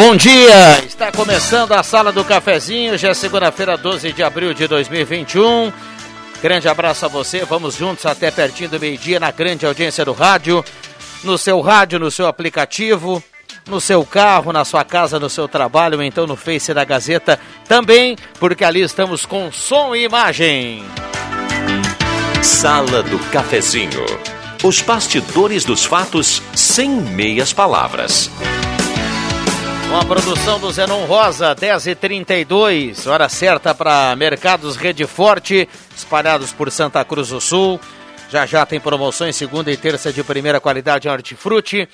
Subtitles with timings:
[0.00, 0.82] Bom dia!
[0.86, 5.70] Está começando a Sala do Cafezinho, já é segunda-feira, 12 de abril de 2021.
[6.42, 10.64] Grande abraço a você, vamos juntos até pertinho do meio-dia na grande audiência do rádio,
[11.22, 13.22] no seu rádio, no seu aplicativo,
[13.68, 17.38] no seu carro, na sua casa, no seu trabalho, ou então no Face da Gazeta
[17.68, 20.82] também, porque ali estamos com som e imagem.
[22.42, 24.06] Sala do Cafezinho.
[24.64, 28.30] Os bastidores dos fatos sem meias palavras.
[29.90, 37.04] Uma produção do Zenon Rosa, 10h32, hora certa para Mercados Rede Forte, espalhados por Santa
[37.04, 37.80] Cruz do Sul.
[38.30, 41.88] Já já tem promoções segunda e terça de primeira qualidade em hortifruti.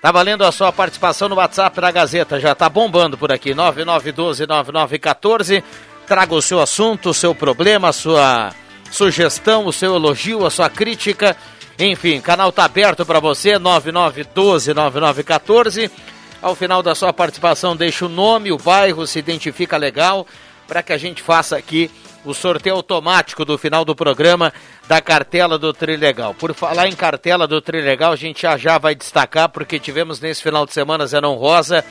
[0.00, 5.62] Tá valendo a sua participação no WhatsApp da Gazeta, já tá bombando por aqui, 9912-9914.
[6.06, 8.54] Traga o seu assunto, o seu problema, a sua
[8.90, 11.36] sugestão, o seu elogio, a sua crítica.
[11.78, 15.90] Enfim, canal tá aberto para você, 9912-9914.
[16.40, 20.26] Ao final da sua participação, deixa o nome, o bairro, se identifica legal,
[20.68, 21.90] para que a gente faça aqui
[22.24, 24.52] o sorteio automático do final do programa
[24.86, 26.34] da cartela do Trilegal.
[26.34, 30.42] Por falar em cartela do Trilegal, a gente já já vai destacar, porque tivemos nesse
[30.42, 31.84] final de semana, Zenon Rosa,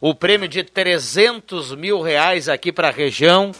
[0.00, 3.52] o prêmio de 300 mil reais aqui para a região.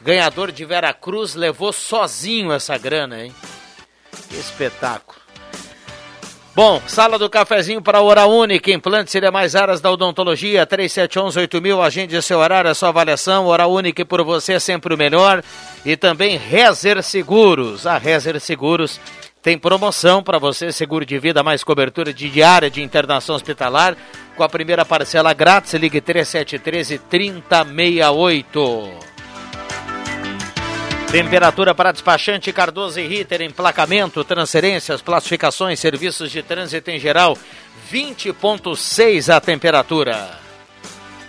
[0.00, 3.34] Ganhador de Veracruz levou sozinho essa grana, hein?
[4.28, 5.17] Que espetáculo.
[6.58, 12.20] Bom, sala do cafezinho para Hora Única, implantes e demais áreas da odontologia, 3711-8000, agende
[12.20, 15.40] seu horário, a sua avaliação, Hora Única por você é sempre o melhor.
[15.86, 18.98] E também Rezer Seguros, a Rezer Seguros
[19.40, 23.96] tem promoção para você, seguro de vida, mais cobertura de diária de internação hospitalar,
[24.36, 29.17] com a primeira parcela grátis, ligue 3713 3068.
[31.10, 37.36] Temperatura para despachante Cardoso e Ritter, emplacamento, transferências, classificações, serviços de trânsito em geral,
[37.90, 40.28] 20.6 a temperatura.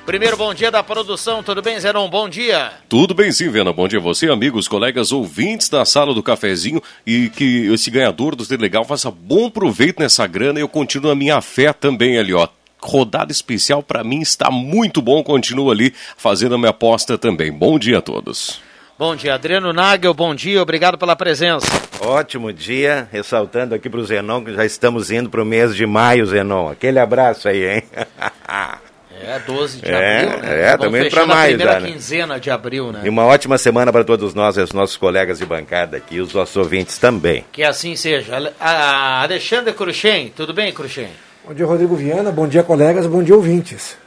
[0.05, 2.09] Primeiro bom dia da produção, tudo bem, Zenon?
[2.09, 2.73] Bom dia.
[2.89, 3.71] Tudo bem sim, Vena.
[3.71, 8.35] Bom dia a você, amigos, colegas, ouvintes da sala do cafezinho e que esse ganhador
[8.35, 12.33] do Legal faça bom proveito nessa grana e eu continuo a minha fé também ali,
[12.33, 12.49] ó
[12.81, 15.21] rodada especial para mim está muito bom.
[15.23, 17.51] Continuo ali fazendo a minha aposta também.
[17.51, 18.68] Bom dia a todos.
[18.99, 21.65] Bom dia, Adriano Nagel, bom dia, obrigado pela presença.
[22.01, 25.85] Ótimo dia, ressaltando aqui para o Zenon que já estamos indo para o mês de
[25.85, 26.69] maio, Zenon.
[26.69, 27.83] Aquele abraço aí, hein?
[29.21, 30.61] É, 12 de é, abril, né?
[30.61, 31.57] É, também para maio.
[31.57, 31.91] primeira já, né?
[31.91, 33.01] quinzena de abril, né?
[33.03, 36.33] E uma ótima semana para todos nós, os nossos colegas de bancada aqui, e os
[36.33, 37.43] nossos ouvintes também.
[37.51, 38.53] Que assim seja.
[38.57, 41.09] A Alexandre Cruxem, tudo bem, Cruxem?
[41.45, 43.97] Bom dia, Rodrigo Viana, bom dia, colegas, bom dia, ouvintes.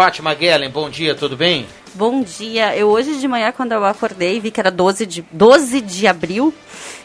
[0.00, 1.66] Fátima Guellen, bom dia, tudo bem?
[1.92, 2.74] Bom dia.
[2.74, 6.54] Eu hoje de manhã, quando eu acordei, vi que era 12 de, 12 de abril.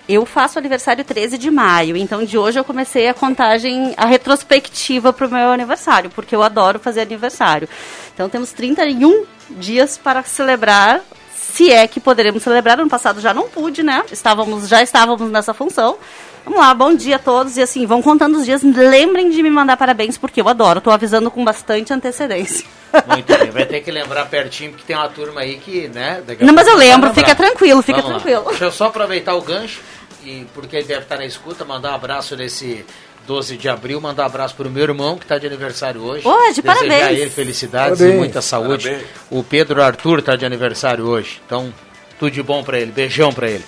[0.08, 5.12] Eu faço aniversário 13 de maio, então de hoje eu comecei a contagem, a retrospectiva
[5.12, 7.68] para o meu aniversário, porque eu adoro fazer aniversário.
[8.14, 11.02] Então temos 31 dias para celebrar,
[11.36, 12.80] se é que poderemos celebrar.
[12.80, 14.06] Ano passado já não pude, né?
[14.10, 15.98] Estávamos, já estávamos nessa função.
[16.46, 17.58] Vamos lá, bom dia a todos.
[17.58, 18.62] E assim, vão contando os dias.
[18.64, 20.78] Lembrem de me mandar parabéns, porque eu adoro.
[20.78, 22.66] Estou avisando com bastante antecedência.
[23.08, 26.22] Muito bem, vai ter que lembrar pertinho, porque tem uma turma aí que, né?
[26.40, 28.44] Não, mas eu lembro, fica tranquilo, fica Vamos tranquilo.
[28.46, 28.50] Lá.
[28.52, 29.82] Deixa eu só aproveitar o gancho,
[30.24, 32.86] e porque ele deve estar na escuta, mandar um abraço nesse
[33.28, 36.26] 12 de abril, mandar um abraço para o meu irmão, que está de aniversário hoje.
[36.26, 37.04] Hoje, Desejar parabéns.
[37.04, 38.16] a ele felicidades parabéns.
[38.16, 38.86] e muita saúde.
[38.88, 39.08] Parabéns.
[39.30, 41.74] O Pedro Arthur está de aniversário hoje, então
[42.18, 43.66] tudo de bom para ele, beijão para ele.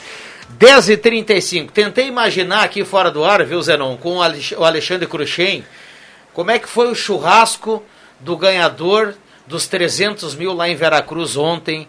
[0.59, 1.71] 10h35.
[1.71, 5.65] Tentei imaginar aqui fora do ar, viu, Zenon, com o Alexandre Cruxem,
[6.33, 7.83] como é que foi o churrasco
[8.19, 9.15] do ganhador
[9.45, 11.87] dos 300 mil lá em Veracruz ontem,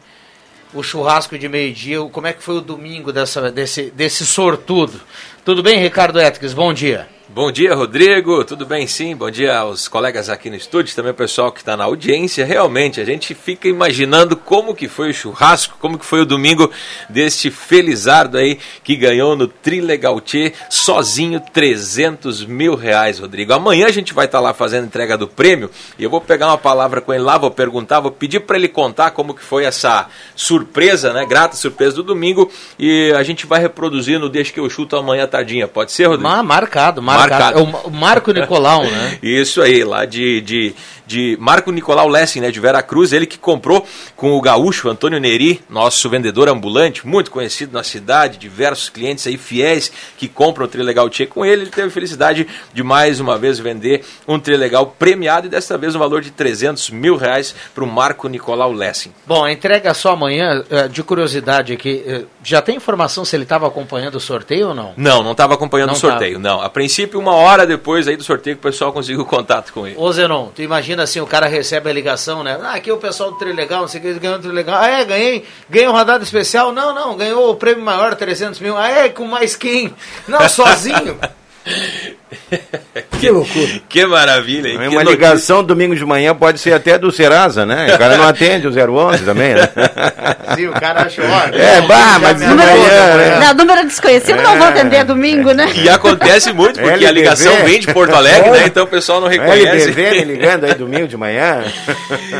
[0.73, 5.01] o churrasco de meio-dia, como é que foi o domingo dessa, desse, desse sortudo.
[5.45, 6.53] Tudo bem, Ricardo Etques?
[6.53, 7.09] Bom dia.
[7.31, 8.43] Bom dia, Rodrigo.
[8.43, 9.15] Tudo bem, sim?
[9.15, 12.43] Bom dia aos colegas aqui no estúdio, também o pessoal que está na audiência.
[12.43, 16.71] Realmente, a gente fica imaginando como que foi o churrasco, como que foi o domingo
[17.07, 23.53] deste Felizardo aí que ganhou no Trilegal Tchê, sozinho 300 mil reais, Rodrigo.
[23.53, 26.47] Amanhã a gente vai estar tá lá fazendo entrega do prêmio e eu vou pegar
[26.47, 29.67] uma palavra com ele lá, vou perguntar, vou pedir para ele contar como que foi
[29.67, 31.27] essa surpresa, né?
[31.27, 35.69] Grata surpresa do domingo e a gente vai reproduzir no que eu chuto amanhã tardinha.
[35.69, 36.27] Pode ser, Rodrigo?
[36.27, 37.59] Ah, marcado, marcado marcado.
[37.59, 39.19] É o Marco Nicolau, né?
[39.23, 40.75] Isso aí, lá de, de,
[41.09, 43.85] de Marco Nicolau Lessing, né, de Vera Cruz, ele que comprou
[44.15, 49.39] com o gaúcho Antônio Neri, nosso vendedor ambulante, muito conhecido na cidade, diversos clientes aí
[49.39, 53.39] fiéis que compram o Trilegal Tchê com ele, ele teve a felicidade de mais uma
[53.39, 57.83] vez vender um Trilegal premiado e desta vez um valor de 300 mil reais para
[57.83, 59.13] o Marco Nicolau Lessing.
[59.27, 63.45] Bom, a entrega só amanhã, eh, de curiosidade aqui, eh, já tem informação se ele
[63.45, 64.93] estava acompanhando o sorteio ou não?
[64.95, 66.57] Não, não estava acompanhando não o sorteio, tava.
[66.57, 66.61] não.
[66.61, 69.97] A princípio, uma hora depois aí do sorteio o pessoal conseguiu contato com ele.
[69.99, 72.59] Ô Zenon, tu imagina assim, o cara recebe a ligação, né?
[72.63, 74.81] Ah, aqui é o pessoal do Trilegal, não sei o que, ganhou o Trilegal.
[74.81, 76.73] Ah, é, ganhei, ganhei um rodada especial.
[76.73, 78.77] Não, não, ganhou o prêmio maior, 300 mil.
[78.77, 79.95] Ah, é, com mais quem?
[80.27, 81.19] Não, sozinho.
[83.19, 83.81] que loucura.
[83.89, 84.69] Que maravilha.
[84.69, 84.79] Hein?
[84.83, 87.95] É uma ligação domingo de manhã pode ser até do Serasa, né?
[87.95, 89.69] O cara não atende o 011 também, né?
[90.55, 91.25] Sim, o cara achou.
[91.25, 93.41] É, bah, mas número, manhã, né?
[93.41, 95.71] Não, número desconhecido é, não vou atender domingo, né?
[95.75, 97.07] E acontece muito, porque LDV.
[97.07, 98.65] a ligação vem de Porto Alegre, né?
[98.67, 99.91] Então o pessoal não reconhece.
[99.93, 101.65] Me ligando aí domingo de manhã.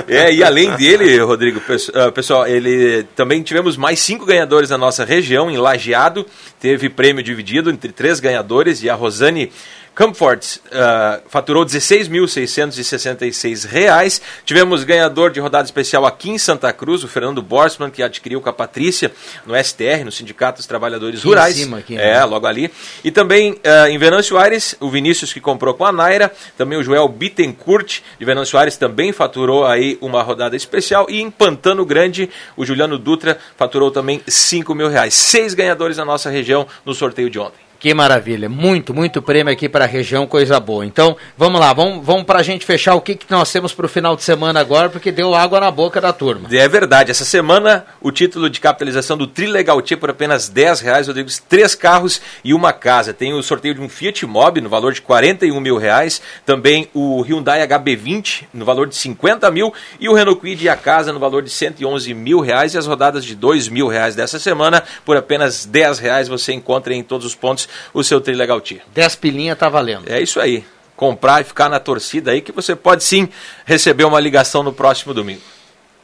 [0.09, 1.61] É, e além dele, Rodrigo,
[1.95, 6.27] ah, pessoal, ele também tivemos mais cinco ganhadores na nossa região, em Lajeado.
[6.61, 9.51] Teve prêmio dividido entre três ganhadores e a Rosane
[9.99, 14.23] Comfort uh, faturou R$ 16.666.
[14.45, 18.49] Tivemos ganhador de rodada especial aqui em Santa Cruz, o Fernando Borsman, que adquiriu com
[18.49, 19.11] a Patrícia
[19.45, 21.59] no STR, no Sindicato dos Trabalhadores aqui Rurais.
[21.59, 22.13] Em cima, aqui, né?
[22.13, 22.71] É, logo ali.
[23.03, 26.83] E também uh, em Venâncio Aires, o Vinícius que comprou com a Naira, também o
[26.85, 31.09] Joel Bittencourt de Venâncio Aires também faturou aí uma rodada especial.
[31.11, 35.15] E em Pantano Grande, o Juliano Dutra faturou também R$ mil reais.
[35.15, 37.68] Seis ganhadores na nossa região no sorteio de ontem.
[37.81, 40.85] Que maravilha, muito, muito prêmio aqui para a região, coisa boa.
[40.85, 43.87] Então, vamos lá, vamos, vamos para a gente fechar o que, que nós temos para
[43.87, 46.49] o final de semana agora, porque deu água na boca da turma.
[46.51, 51.07] É verdade, essa semana o título de capitalização do Trilegal T por apenas 10 reais,
[51.07, 53.15] Rodrigo, três carros e uma casa.
[53.15, 57.23] Tem o sorteio de um Fiat Mobi no valor de 41 mil reais, também o
[57.23, 61.21] Hyundai HB20 no valor de 50 mil e o Renault Kwid e a casa no
[61.21, 65.17] valor de 111 mil reais e as rodadas de 2 mil reais dessa semana por
[65.17, 68.83] apenas 10 reais você encontra em todos os pontos o seu Trilegal Tia.
[68.95, 70.09] 10 pilinha tá valendo.
[70.09, 70.65] É isso aí.
[70.97, 73.29] Comprar e ficar na torcida aí que você pode sim
[73.65, 75.43] receber uma ligação no próximo domingo.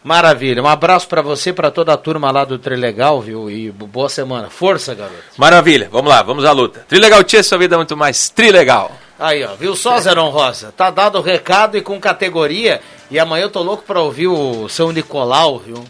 [0.05, 0.62] Maravilha.
[0.62, 3.50] Um abraço para você, para toda a turma lá do Trilegal, viu?
[3.50, 4.50] E boa semana.
[4.50, 5.16] Força, garoto.
[5.38, 5.88] Maravilha.
[5.90, 6.84] Vamos lá, vamos à luta.
[6.87, 8.93] Trilegal Tia, sua vida é muito mais Trilegal.
[9.19, 10.72] Aí, ó, viu só, Zeron Rosa?
[10.76, 12.82] Tá dado o recado e com categoria.
[13.11, 15.82] E amanhã eu tô louco para ouvir o São Nicolau, viu?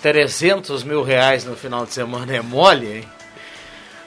[0.00, 3.04] 300 mil reais no final de semana é mole, hein?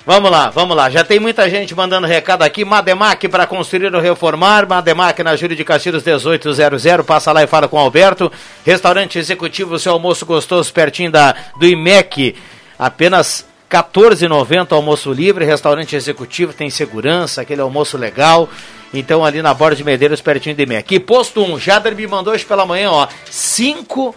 [0.09, 0.89] Vamos lá, vamos lá.
[0.89, 2.65] Já tem muita gente mandando recado aqui.
[2.65, 4.67] Mademac para construir ou reformar.
[4.67, 7.05] Mademac na Júlio de Castilhos 1800.
[7.05, 8.31] Passa lá e fala com o Alberto.
[8.65, 12.35] Restaurante executivo, seu almoço gostoso pertinho da, do IMEC.
[12.79, 15.45] Apenas 14,90 almoço livre.
[15.45, 18.49] Restaurante executivo tem segurança, aquele almoço legal.
[18.91, 20.95] Então ali na Borda de Medeiros, pertinho do IMEC.
[20.95, 23.07] E posto 1, Jader me mandou hoje pela manhã, ó.
[23.29, 24.15] 5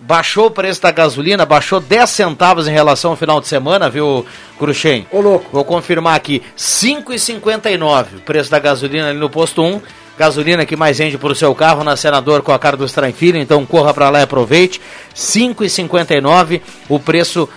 [0.00, 4.24] Baixou o preço da gasolina, baixou 10 centavos em relação ao final de semana, viu,
[4.58, 5.06] Cruxem?
[5.10, 5.48] Ô, louco.
[5.52, 9.80] Vou confirmar aqui, 5,59 o preço da gasolina ali no posto 1.
[10.16, 13.38] Gasolina que mais rende para o seu carro na Senador com a cara do Filho,
[13.38, 14.80] então corra para lá e aproveite.
[15.14, 17.48] 5,59 o preço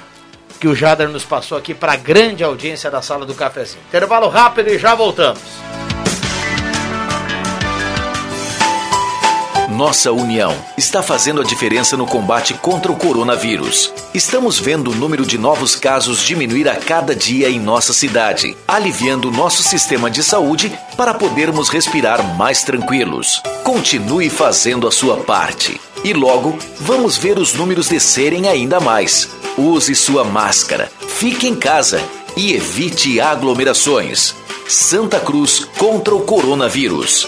[0.59, 3.81] que o Jader nos passou aqui para a grande audiência da sala do cafezinho.
[3.89, 5.41] Intervalo rápido e já voltamos.
[9.81, 13.91] Nossa união está fazendo a diferença no combate contra o coronavírus.
[14.13, 19.31] Estamos vendo o número de novos casos diminuir a cada dia em nossa cidade, aliviando
[19.31, 23.41] nosso sistema de saúde para podermos respirar mais tranquilos.
[23.63, 25.81] Continue fazendo a sua parte.
[26.03, 29.29] E logo vamos ver os números descerem ainda mais.
[29.57, 31.99] Use sua máscara, fique em casa
[32.37, 34.35] e evite aglomerações.
[34.69, 37.27] Santa Cruz contra o coronavírus.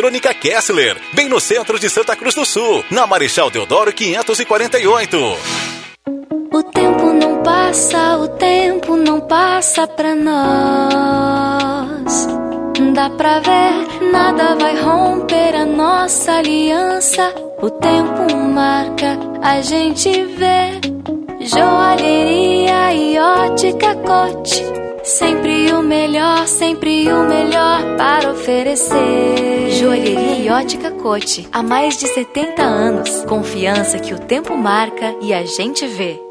[0.33, 5.17] Kessler, bem no centro de Santa Cruz do Sul, na Marechal Deodoro 548.
[6.51, 11.51] O tempo não passa, o tempo não passa pra nós.
[12.93, 17.33] Dá pra ver, nada vai romper a nossa aliança.
[17.61, 20.81] O tempo marca, a gente vê.
[21.41, 24.80] Joalheria e ótica cote.
[25.03, 29.71] Sempre o melhor, sempre o melhor para oferecer.
[29.71, 31.47] Joalheria e ótica cote.
[31.51, 33.25] Há mais de 70 anos.
[33.25, 36.30] Confiança que o tempo marca e a gente vê.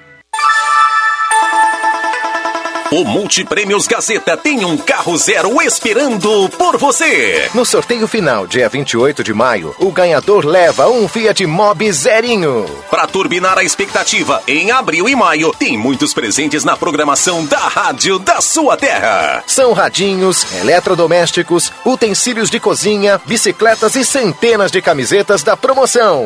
[2.93, 7.49] O Multiprêmios Gazeta tem um carro zero esperando por você.
[7.53, 12.65] No sorteio final, dia 28 de maio, o ganhador leva um Fiat Mobi zerinho.
[12.89, 18.19] Para turbinar a expectativa, em abril e maio, tem muitos presentes na programação da Rádio
[18.19, 19.41] da sua terra.
[19.47, 26.25] São radinhos, eletrodomésticos, utensílios de cozinha, bicicletas e centenas de camisetas da promoção.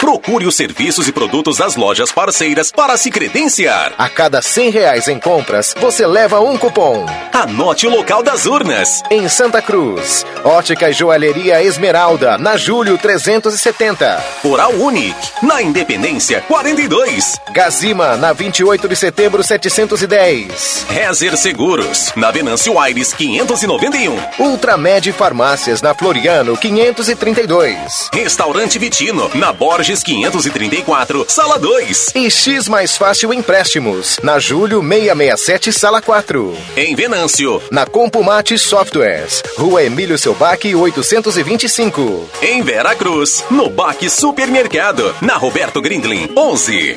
[0.00, 3.92] Procure os serviços e produtos das lojas parceiras para se credenciar.
[3.98, 7.04] A cada 100 reais em compras, você leva um cupom.
[7.32, 9.02] Anote o local das urnas.
[9.10, 14.24] Em Santa Cruz, Ótica e Joalheria Esmeralda, na Julho 370.
[14.44, 17.34] Oral Unique, na Independência 42.
[17.50, 20.86] Gazima, na 28 de setembro 710.
[20.88, 24.16] Rezer Seguros, na Venâncio Aires 591.
[24.38, 28.10] Ultramed Farmácias, na Floriano 532.
[28.12, 32.12] Restaurante Vitino, na Borges 534, Sala 2.
[32.14, 36.56] E X Mais Fácil Empréstimos, na Julho 667, Sala 4.
[36.76, 37.62] Em Venâncio.
[37.70, 42.28] Na Compumate Softwares, Rua Emílio Selbac 825.
[42.42, 46.96] Em Vera Cruz, no Baque Supermercado, na Roberto Grindlin 11.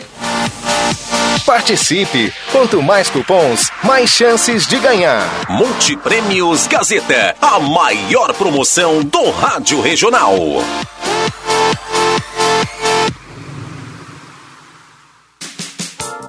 [1.46, 2.32] Participe!
[2.52, 5.28] Quanto mais cupons, mais chances de ganhar.
[5.50, 10.36] Multiprêmios Gazeta, a maior promoção do Rádio Regional.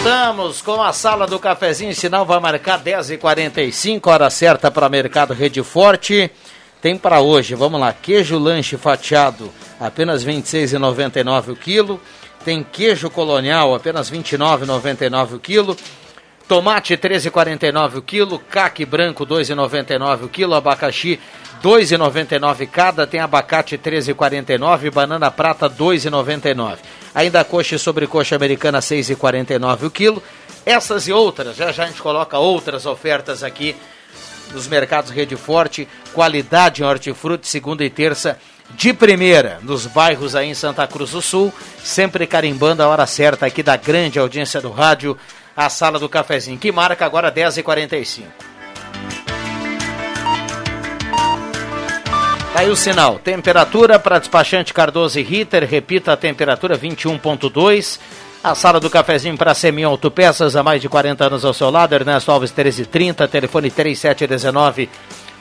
[0.00, 1.92] Voltamos com a sala do cafezinho.
[1.92, 6.30] Sinal vai marcar 10h45, hora certa para Mercado Rede Forte.
[6.80, 12.00] Tem para hoje, vamos lá, queijo lanche fatiado, apenas R$ 26,99 o quilo.
[12.44, 15.76] Tem queijo colonial, apenas R$ 29,99 o quilo.
[16.46, 21.18] Tomate 13,49 o quilo, caque branco 2,99 o quilo, abacaxi
[21.60, 26.78] 2,99 cada, tem abacate 13,49, banana prata 2,99.
[27.18, 30.22] Ainda coxa e sobrecoxa americana 6,49 o quilo.
[30.64, 33.74] Essas e outras, já já a gente coloca outras ofertas aqui
[34.52, 38.38] nos mercados Rede Forte, qualidade em hortifruti, segunda e terça
[38.70, 43.46] de primeira, nos bairros aí em Santa Cruz do Sul, sempre carimbando a hora certa
[43.46, 45.18] aqui da grande audiência do rádio,
[45.56, 48.26] a sala do cafezinho, que marca agora 10h45.
[52.58, 53.20] Tá aí o sinal.
[53.20, 55.64] Temperatura para despachante Cardoso e Ritter.
[55.64, 58.00] Repita a temperatura 21.2.
[58.42, 61.94] A sala do cafezinho para Semi Autopeças, há mais de 40 anos ao seu lado.
[61.94, 64.90] Ernesto Alves 1330, telefone 3719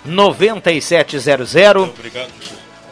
[0.06, 1.56] 9700.
[1.98, 2.30] Obrigado.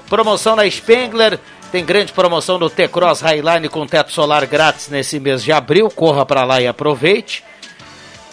[0.09, 1.39] Promoção na Spengler.
[1.71, 5.87] Tem grande promoção no T-Cross Highline com teto solar grátis nesse mês de abril.
[5.91, 7.43] Corra para lá e aproveite.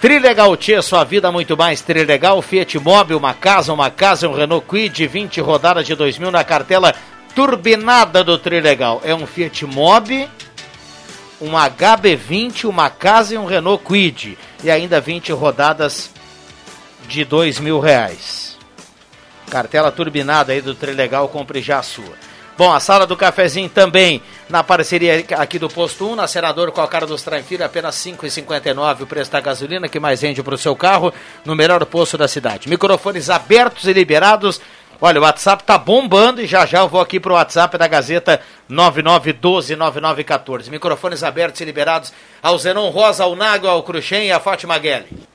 [0.03, 4.67] Trilegal Tia, sua vida muito mais Trilegal, Fiat Mobi, uma casa, uma casa, um Renault
[4.67, 6.93] Quid, 20 rodadas de 2000 na cartela
[7.37, 9.01] turbinada do Trilegal.
[9.05, 10.29] É um Fiat Mobi,
[11.41, 14.37] um HB20, uma casa e um Renault Quid.
[14.65, 16.11] E ainda 20 rodadas
[17.07, 18.59] de dois mil reais.
[19.49, 22.32] Cartela turbinada aí do Trilegal, compre já a sua.
[22.63, 26.81] Bom, a sala do cafezinho também na parceria aqui do Posto 1, na Senador com
[26.81, 30.55] a cara dos Tranfilho, apenas R$ 5,59 o preço da gasolina, que mais rende para
[30.55, 31.13] o seu carro,
[31.45, 32.69] no melhor posto da cidade.
[32.69, 34.61] Microfones abertos e liberados.
[35.01, 38.41] Olha, o WhatsApp tá bombando e já já eu vou aqui pro WhatsApp da Gazeta
[38.71, 40.71] 99129914.
[40.71, 45.32] Microfones abertos e liberados ao Zenon Rosa, ao Nago, ao Cruxem e à Fátima Guelli.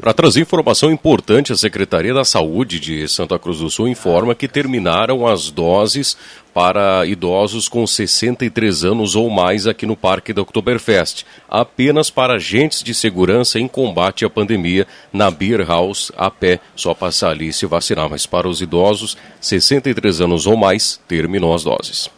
[0.00, 4.46] Para trazer informação importante, a Secretaria da Saúde de Santa Cruz do Sul informa que
[4.46, 6.16] terminaram as doses
[6.54, 12.82] para idosos com 63 anos ou mais aqui no Parque da Oktoberfest, apenas para agentes
[12.82, 17.52] de segurança em combate à pandemia na Beer House a pé, só passar ali e
[17.52, 22.08] se vacinar, mas para os idosos 63 anos ou mais, terminou as doses.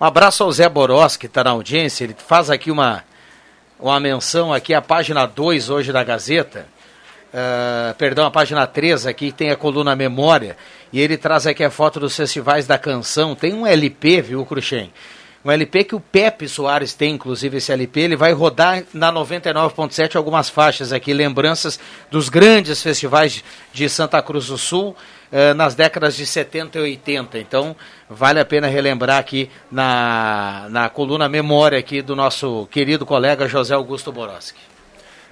[0.00, 3.04] Um abraço ao Zé Boros, que está na audiência, ele faz aqui uma
[3.78, 6.66] uma menção aqui à página 2 hoje da Gazeta,
[7.32, 10.56] uh, perdão, a página 3 aqui tem a coluna Memória,
[10.92, 14.92] e ele traz aqui a foto dos festivais da canção, tem um LP, viu, Cruxem?
[15.44, 20.16] Um LP que o Pepe Soares tem, inclusive, esse LP, ele vai rodar na 99.7
[20.16, 21.78] algumas faixas aqui, lembranças
[22.10, 24.96] dos grandes festivais de Santa Cruz do Sul,
[25.34, 27.38] eh, nas décadas de 70 e 80.
[27.40, 27.74] Então,
[28.08, 33.74] vale a pena relembrar aqui na, na coluna Memória aqui do nosso querido colega José
[33.74, 34.73] Augusto Boroski.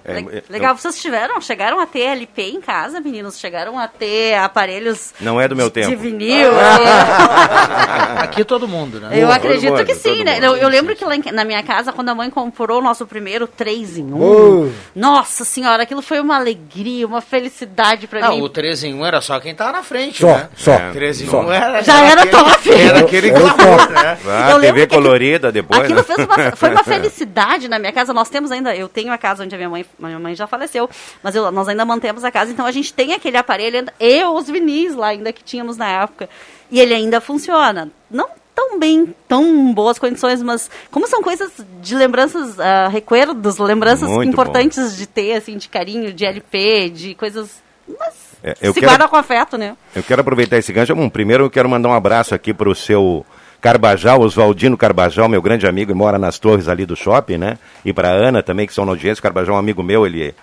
[0.04, 3.38] É, Legal, vocês tiveram, chegaram a ter LP em casa, meninos?
[3.38, 5.14] Chegaram a ter aparelhos.
[5.20, 5.90] Não é do meu tempo.
[5.90, 6.50] De vinil.
[8.18, 9.10] Aqui todo mundo, né?
[9.12, 10.38] Eu acredito mundo, que sim, né?
[10.40, 13.06] Eu, eu, lembro que lá em, na minha casa, quando a mãe comprou o nosso
[13.06, 14.72] primeiro 3 em 1, uh.
[14.94, 18.42] nossa senhora, aquilo foi uma alegria, uma felicidade pra Não, mim.
[18.42, 20.48] o 3 em 1 era só quem tava na frente, só, né?
[20.56, 20.90] Só, é.
[20.92, 21.82] 3 em 1 era.
[21.82, 22.72] Já era aquele, top.
[22.82, 24.18] Era aquele clamor, né?
[24.26, 25.80] Ah, TV colorida depois.
[25.80, 26.02] Aquilo né?
[26.02, 28.12] fez uma, foi uma felicidade na minha casa.
[28.12, 30.88] Nós temos ainda, eu tenho a casa onde a minha mãe, minha mãe já faleceu
[31.22, 34.46] mas eu, nós ainda mantemos a casa, então a gente tem aquele aparelho e os
[34.48, 36.28] vinis lá ainda que tínhamos na época.
[36.70, 37.90] E ele ainda funciona.
[38.10, 44.08] Não tão bem, tão boas condições, mas como são coisas de lembranças, uh, recuerdos, lembranças
[44.08, 44.96] Muito importantes bom.
[44.96, 47.62] de ter, assim, de carinho, de LP, de coisas...
[47.98, 49.76] Mas É, eu se quero- guarda com afeto, né?
[49.94, 50.94] Eu quero aproveitar esse gancho.
[50.94, 53.24] Bom, primeiro eu quero mandar um abraço aqui para o seu
[53.62, 57.58] Carbajal, Oswaldino Carbajal, meu grande amigo, e mora nas torres ali do shopping, né?
[57.84, 59.22] E para Ana também, que são na audiência.
[59.22, 60.34] Carbajal é um amigo meu, ele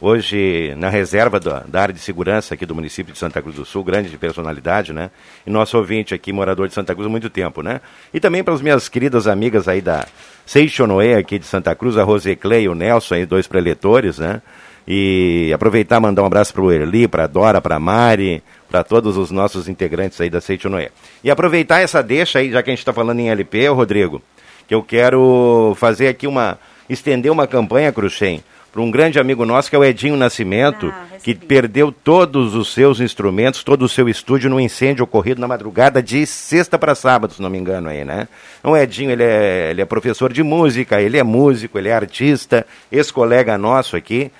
[0.00, 3.66] hoje na reserva da, da área de segurança aqui do município de Santa Cruz do
[3.66, 5.10] Sul, grande de personalidade, né?
[5.46, 7.82] E nosso ouvinte aqui, morador de Santa Cruz há muito tempo, né?
[8.12, 10.06] E também para as minhas queridas amigas aí da
[10.46, 14.40] Seixonoé aqui de Santa Cruz, a Roseclé e o Nelson aí, dois preletores, né?
[14.88, 19.30] E aproveitar mandar um abraço para o Erli, para Dora, para Mari, para todos os
[19.30, 20.88] nossos integrantes aí da Seixonoé.
[21.22, 24.22] E aproveitar essa deixa aí, já que a gente está falando em LP, Rodrigo,
[24.66, 26.58] que eu quero fazer aqui uma,
[26.88, 30.90] estender uma campanha, Cruxem, para um grande amigo nosso, que é o Edinho Nascimento,
[31.22, 36.02] que perdeu todos os seus instrumentos, todo o seu estúdio no incêndio ocorrido na madrugada
[36.02, 38.26] de sexta para sábado, se não me engano aí, né?
[38.58, 41.92] Então, o Edinho, ele é, ele é professor de música, ele é músico, ele é
[41.92, 44.32] artista, ex-colega nosso aqui,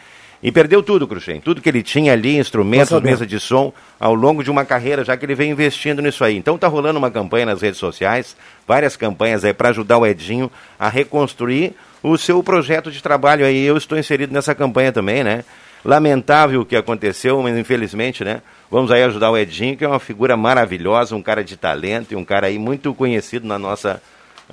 [0.42, 4.42] e perdeu tudo, Cruxem, tudo que ele tinha ali, instrumentos, mesa de som, ao longo
[4.42, 6.36] de uma carreira, já que ele vem investindo nisso aí.
[6.36, 10.50] Então tá rolando uma campanha nas redes sociais, várias campanhas aí para ajudar o Edinho
[10.78, 13.62] a reconstruir o seu projeto de trabalho aí.
[13.64, 15.44] Eu estou inserido nessa campanha também, né?
[15.84, 18.42] Lamentável o que aconteceu, mas infelizmente, né?
[18.68, 22.16] Vamos aí ajudar o Edinho, que é uma figura maravilhosa, um cara de talento e
[22.16, 24.02] um cara aí muito conhecido na nossa,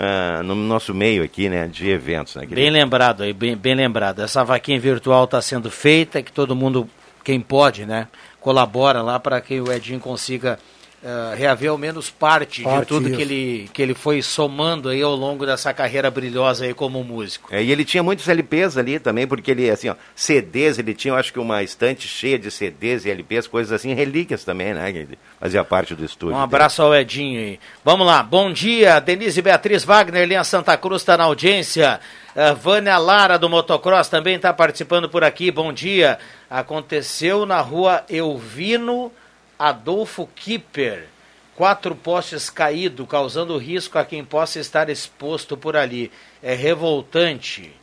[0.01, 1.67] ah, no nosso meio aqui, né?
[1.67, 2.45] De eventos, né?
[2.45, 4.21] Bem lembrado aí, bem, bem lembrado.
[4.21, 6.89] Essa vaquinha virtual está sendo feita, que todo mundo,
[7.21, 8.07] quem pode, né,
[8.39, 10.57] colabora lá para que o Edinho consiga
[11.01, 13.15] eh, reaver ao menos parte, de Parte, tudo isso.
[13.15, 17.47] que ele, que ele foi somando aí ao longo dessa carreira brilhosa aí como músico.
[17.53, 21.13] É, e ele tinha muitos LPs ali também, porque ele, assim, ó, CDs, ele tinha,
[21.13, 24.91] eu acho que uma estante cheia de CDs e LPs, coisas assim, relíquias também, né?
[24.91, 25.07] Que
[25.39, 26.35] fazia parte do estúdio.
[26.35, 27.59] Um abraço ao Edinho aí.
[27.85, 32.01] Vamos lá, bom dia, Denise Beatriz Wagner, linha Santa Cruz está na audiência.
[32.35, 36.19] Uh, Vânia Lara do Motocross também está participando por aqui, bom dia.
[36.49, 39.13] Aconteceu na rua Elvino
[39.59, 41.09] Adolfo Kipper.
[41.55, 46.09] Quatro postes caídos, causando risco a quem possa estar exposto por ali.
[46.41, 47.75] É revoltante.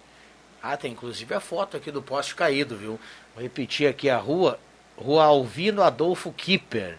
[0.63, 2.99] Ah, tem inclusive a foto aqui do poste caído, viu?
[3.35, 4.59] Vou repetir aqui a rua.
[4.97, 6.97] Rua Alvino Adolfo Kipper.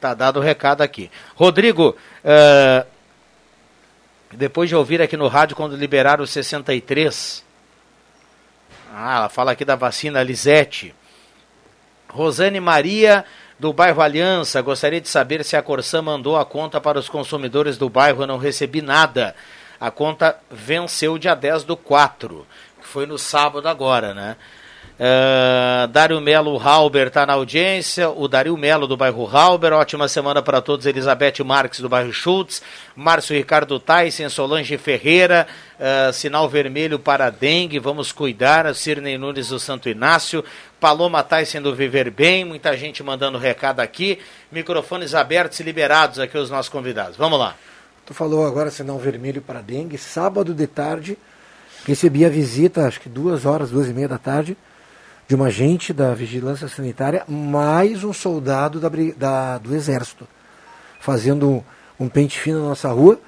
[0.00, 1.10] Tá dado o recado aqui.
[1.34, 2.86] Rodrigo, eh,
[4.32, 7.44] depois de ouvir aqui no rádio quando liberaram os 63.
[8.92, 10.94] Ah, ela fala aqui da vacina Lisete.
[12.12, 13.24] Rosane Maria,
[13.58, 17.78] do bairro Aliança, gostaria de saber se a Corsã mandou a conta para os consumidores
[17.78, 18.22] do bairro.
[18.22, 19.34] Eu não recebi nada.
[19.80, 22.46] A conta venceu dia 10 do 4,
[22.80, 24.36] que foi no sábado agora, né?
[25.02, 28.10] Uh, Dário Melo Halber está na audiência.
[28.10, 29.72] O Dario Melo do bairro Halber.
[29.72, 30.86] Ótima semana para todos.
[30.86, 32.62] Elizabeth Marques do bairro Schultz.
[32.94, 35.46] Márcio Ricardo Tyson, Solange Ferreira.
[35.80, 37.80] Uh, sinal vermelho para dengue.
[37.80, 38.72] Vamos cuidar.
[38.74, 40.44] Cirnei Nunes do Santo Inácio.
[40.82, 42.44] Paloma Tyson do Viver Bem.
[42.44, 44.18] Muita gente mandando recado aqui.
[44.50, 47.16] Microfones abertos e liberados aqui os nossos convidados.
[47.16, 47.54] Vamos lá.
[48.04, 49.96] Tu falou agora sinal vermelho para dengue.
[49.96, 51.16] Sábado de tarde
[51.86, 54.56] recebi a visita, acho que duas horas, duas e meia da tarde
[55.28, 60.26] de um agente da vigilância sanitária, mais um soldado da, da do exército,
[60.98, 61.62] fazendo um,
[62.00, 63.20] um pente fino na nossa rua.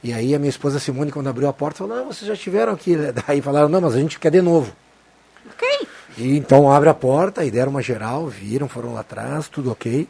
[0.00, 2.72] E aí a minha esposa Simone, quando abriu a porta, falou, não, vocês já estiveram
[2.72, 2.94] aqui.
[3.26, 4.72] Daí falaram, não, mas a gente quer de novo.
[5.50, 5.88] Ok.
[6.16, 10.08] E então abre a porta e deram uma geral, viram, foram lá atrás, tudo ok.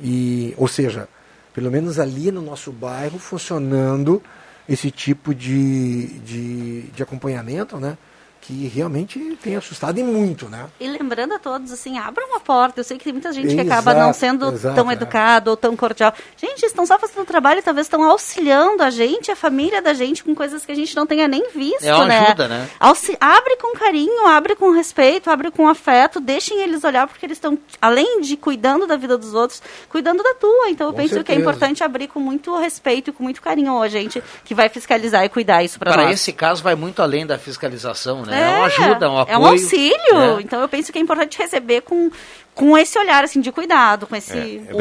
[0.00, 1.08] E, ou seja,
[1.54, 4.22] pelo menos ali no nosso bairro, funcionando
[4.68, 7.98] esse tipo de, de, de acompanhamento, né?
[8.42, 10.66] Que realmente tem assustado e muito, né?
[10.80, 12.80] E lembrando a todos, assim, abra uma porta.
[12.80, 14.94] Eu sei que tem muita gente que acaba não sendo exato, tão é.
[14.94, 16.12] educado ou tão cordial.
[16.36, 20.34] Gente, estão só fazendo trabalho, talvez estão auxiliando a gente, a família da gente, com
[20.34, 22.18] coisas que a gente não tenha nem visto, é uma né?
[22.18, 22.68] ajuda, né?
[22.80, 27.36] Auxi abre com carinho, abre com respeito, abre com afeto, deixem eles olhar, porque eles
[27.36, 30.68] estão, além de cuidando da vida dos outros, cuidando da tua.
[30.68, 31.24] Então, eu com penso certeza.
[31.24, 34.68] que é importante abrir com muito respeito e com muito carinho a gente que vai
[34.68, 36.02] fiscalizar e cuidar isso para nós.
[36.02, 38.31] Para esse caso, vai muito além da fiscalização, né?
[38.32, 38.42] Né?
[38.42, 39.34] É, é uma ajuda, um apoio.
[39.34, 40.38] É um auxílio.
[40.38, 40.42] É.
[40.42, 42.10] Então eu penso que é importante receber com,
[42.54, 44.62] com esse olhar assim de cuidado, com esse.
[44.68, 44.76] É, o,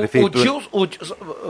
[0.71, 0.83] o,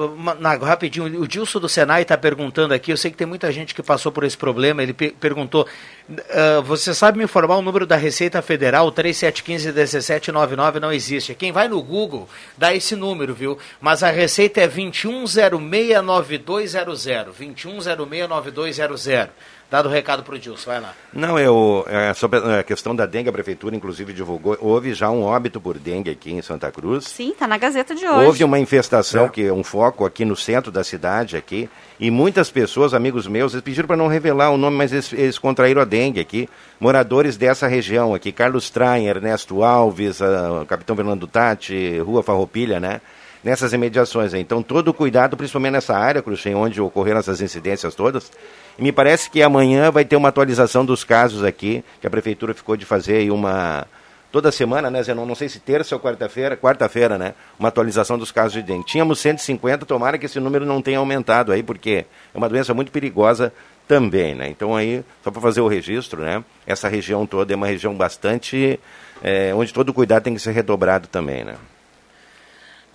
[0.03, 0.15] o,
[0.63, 2.91] rapidinho, o Dilson do Senai está perguntando aqui.
[2.91, 4.83] Eu sei que tem muita gente que passou por esse problema.
[4.83, 5.65] Ele pe perguntou:
[6.09, 11.33] uh, você sabe me informar o número da Receita Federal 3715-1799 não existe.
[11.33, 13.57] Quem vai no Google dá esse número, viu?
[13.79, 17.33] Mas a receita é 21069200.
[17.37, 19.29] 21069200.
[19.71, 20.93] Dado o recado para o Dilson, vai lá.
[21.13, 25.23] Não, eu, é, sobre a questão da dengue, a prefeitura inclusive divulgou, houve já um
[25.23, 27.05] óbito por dengue aqui em Santa Cruz.
[27.05, 28.25] Sim, está na Gazeta de hoje.
[28.25, 29.29] Houve uma infestação, é.
[29.29, 33.53] que é um foco aqui no centro da cidade, aqui, e muitas pessoas, amigos meus,
[33.53, 37.37] eles pediram para não revelar o nome, mas eles, eles, contraíram a dengue aqui, moradores
[37.37, 42.99] dessa região aqui, Carlos Traem, Ernesto Alves, a, Capitão Fernando Tati, Rua Farroupilha, né?
[43.43, 44.33] Nessas imediações.
[44.35, 48.31] Então, todo o cuidado, principalmente nessa área, Cruxem, onde ocorreram essas incidências todas,
[48.77, 52.53] e me parece que amanhã vai ter uma atualização dos casos aqui, que a prefeitura
[52.53, 53.87] ficou de fazer aí uma.
[54.31, 55.25] Toda semana, né, Zenon?
[55.25, 57.33] Não sei se terça ou quarta-feira, quarta-feira, né?
[57.59, 58.85] Uma atualização dos casos de dengue.
[58.85, 62.93] Tínhamos 150, tomara que esse número não tenha aumentado aí, porque é uma doença muito
[62.93, 63.51] perigosa
[63.87, 64.47] também, né?
[64.47, 66.41] Então aí, só para fazer o registro, né?
[66.65, 68.79] Essa região toda é uma região bastante.
[69.21, 71.55] É, onde todo cuidado tem que ser redobrado também, né?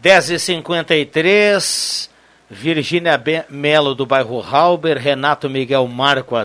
[0.02, 2.10] 10h53.
[2.48, 6.36] Virgínia Melo, do bairro Halber, Renato Miguel Marco,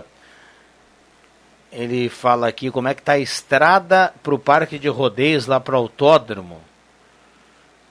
[1.71, 5.59] ele fala aqui como é que está a estrada para o Parque de Rodeios, lá
[5.59, 6.59] para o Autódromo.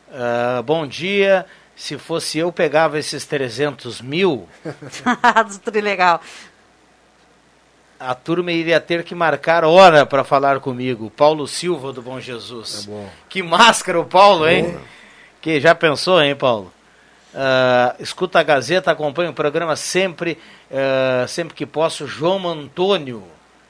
[0.08, 4.46] Uh, bom dia, se fosse eu, pegava esses 300 mil.
[5.80, 6.20] legal.
[7.98, 11.10] A turma iria ter que marcar hora para falar comigo.
[11.10, 12.86] Paulo Silva, do Bom Jesus.
[12.86, 13.08] É bom.
[13.28, 14.78] Que máscara o Paulo, hein?
[15.40, 16.72] Que já pensou, hein, Paulo?
[17.32, 20.36] Uh, escuta a Gazeta, acompanha o programa sempre,
[20.70, 22.06] uh, sempre que posso.
[22.06, 23.22] João Antônio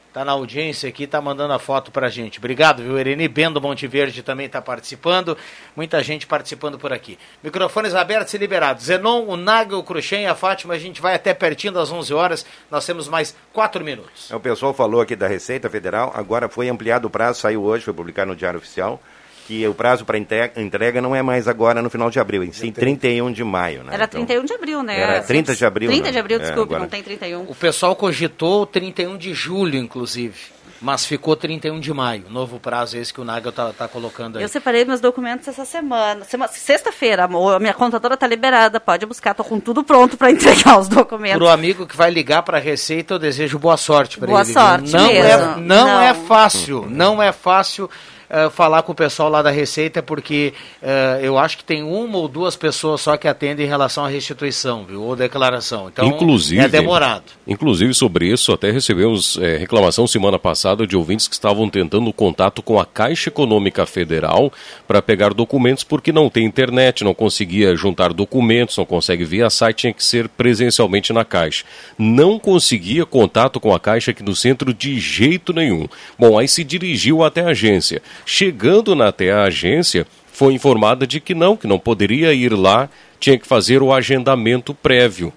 [0.09, 2.39] está na audiência aqui, está mandando a foto para a gente.
[2.39, 2.99] Obrigado, viu?
[2.99, 5.39] Ereni Bendo Monteverde também está participando.
[5.77, 7.17] Muita gente participando por aqui.
[7.45, 8.87] Microfones abertos e liberados.
[8.87, 12.13] Zenon, o Naga, o Cruxem e a Fátima, a gente vai até pertinho das 11
[12.13, 12.47] horas.
[12.71, 14.31] Nós temos mais 4 minutos.
[14.31, 17.85] É, o pessoal falou aqui da Receita Federal, agora foi ampliado o prazo, saiu hoje,
[17.85, 19.01] foi publicado no Diário Oficial
[19.47, 22.71] que o prazo para entrega não é mais agora no final de abril, em sim
[22.73, 23.83] 31 de maio.
[23.83, 23.95] Né?
[23.95, 25.01] Era 31 de abril, né?
[25.01, 25.91] Era 30 de abril.
[25.91, 26.13] 30 né?
[26.13, 26.81] de abril, é, desculpe, é, agora...
[26.81, 27.43] não tem 31.
[27.43, 30.37] O pessoal cogitou 31 de julho, inclusive.
[30.81, 34.43] Mas ficou 31 de maio, novo prazo esse que o Nagel está tá colocando aí.
[34.43, 36.25] Eu separei meus documentos essa semana.
[36.25, 40.79] semana Sexta-feira, a minha contadora está liberada, pode buscar, estou com tudo pronto para entregar
[40.79, 41.39] os documentos.
[41.39, 44.33] Para o amigo que vai ligar para a Receita, eu desejo boa sorte para ele.
[44.33, 45.23] Boa sorte não mesmo.
[45.23, 47.91] É, não, não é fácil, não é fácil
[48.31, 52.19] uh, falar com o pessoal lá da Receita, porque uh, eu acho que tem uma
[52.19, 55.03] ou duas pessoas só que atendem em relação à restituição, viu?
[55.03, 55.89] Ou declaração.
[55.89, 57.25] Então, inclusive, é demorado.
[57.47, 62.63] Inclusive, sobre isso, até recebemos é, reclamação semana passada de ouvintes que estavam tentando contato
[62.63, 64.53] com a Caixa Econômica Federal
[64.87, 69.81] para pegar documentos, porque não tem internet, não conseguia juntar documentos, não consegue via site,
[69.81, 71.65] tinha que ser presencialmente na Caixa.
[71.99, 75.87] Não conseguia contato com a Caixa aqui no centro de jeito nenhum.
[76.19, 78.03] Bom, aí se dirigiu até a agência.
[78.25, 82.89] Chegando na até a agência, foi informada de que não, que não poderia ir lá,
[83.19, 85.33] tinha que fazer o agendamento prévio.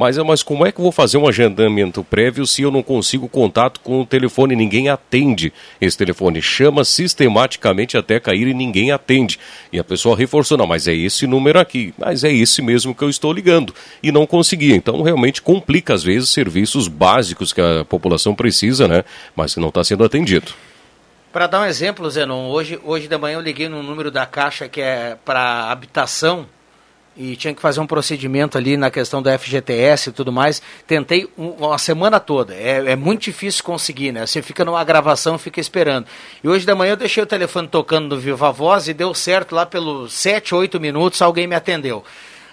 [0.00, 3.28] Mas, mas como é que eu vou fazer um agendamento prévio se eu não consigo
[3.28, 4.56] contato com o telefone?
[4.56, 6.40] Ninguém atende esse telefone.
[6.40, 9.38] Chama sistematicamente até cair e ninguém atende.
[9.70, 11.92] E a pessoa reforçou, não, mas é esse número aqui.
[11.98, 13.74] Mas é esse mesmo que eu estou ligando.
[14.02, 14.74] E não conseguia.
[14.74, 19.04] Então, realmente complica, às vezes, serviços básicos que a população precisa, né?
[19.36, 20.50] Mas não está sendo atendido.
[21.32, 24.68] Para dar um exemplo, Zenon, hoje, hoje de manhã eu liguei no número da caixa
[24.68, 26.44] que é para habitação
[27.16, 30.60] e tinha que fazer um procedimento ali na questão do FGTS e tudo mais.
[30.88, 32.52] Tentei um, uma semana toda.
[32.52, 34.26] É, é, muito difícil conseguir, né?
[34.26, 36.04] Você fica numa gravação, fica esperando.
[36.42, 39.54] E hoje de manhã eu deixei o telefone tocando no Viva Voz e deu certo
[39.54, 42.04] lá pelos 7, 8 minutos, alguém me atendeu.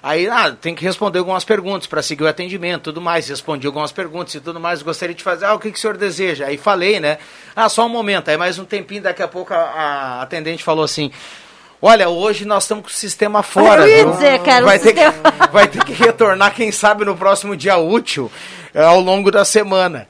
[0.02, 3.28] Aí, ah, tem que responder algumas perguntas para seguir o atendimento, tudo mais.
[3.28, 4.82] Respondi algumas perguntas e tudo mais.
[4.82, 6.46] Gostaria de fazer, ah, o que, que o senhor deseja?
[6.46, 7.18] Aí falei, né?
[7.56, 8.30] Ah, só um momento.
[8.30, 11.12] Aí mais um tempinho, daqui a pouco a, a atendente falou assim,
[11.82, 13.88] Olha, hoje nós estamos com o sistema fora.
[13.88, 15.14] Eu ia dizer, cara, vai, ter sistema...
[15.14, 18.32] que, vai ter que retornar, quem sabe, no próximo dia útil,
[18.74, 20.08] é, ao longo da semana.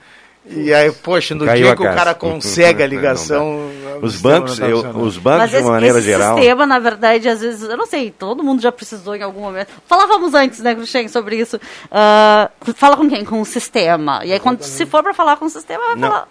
[0.49, 3.69] E aí, poxa, no Caiu dia que o cara consegue a ligação.
[4.01, 6.35] Os o sistema bancos, eu- os bancos de maneira esse geral.
[6.37, 9.69] sistema, na verdade, às vezes, eu não sei, todo mundo já precisou em algum momento.
[9.87, 11.59] Falávamos antes, né, Cruxem, sobre isso.
[11.91, 13.25] Ah, fala com quem?
[13.25, 14.21] Com o sistema.
[14.23, 16.07] E aí, quando se for para falar com o sistema, vai Não.
[16.09, 16.27] falar.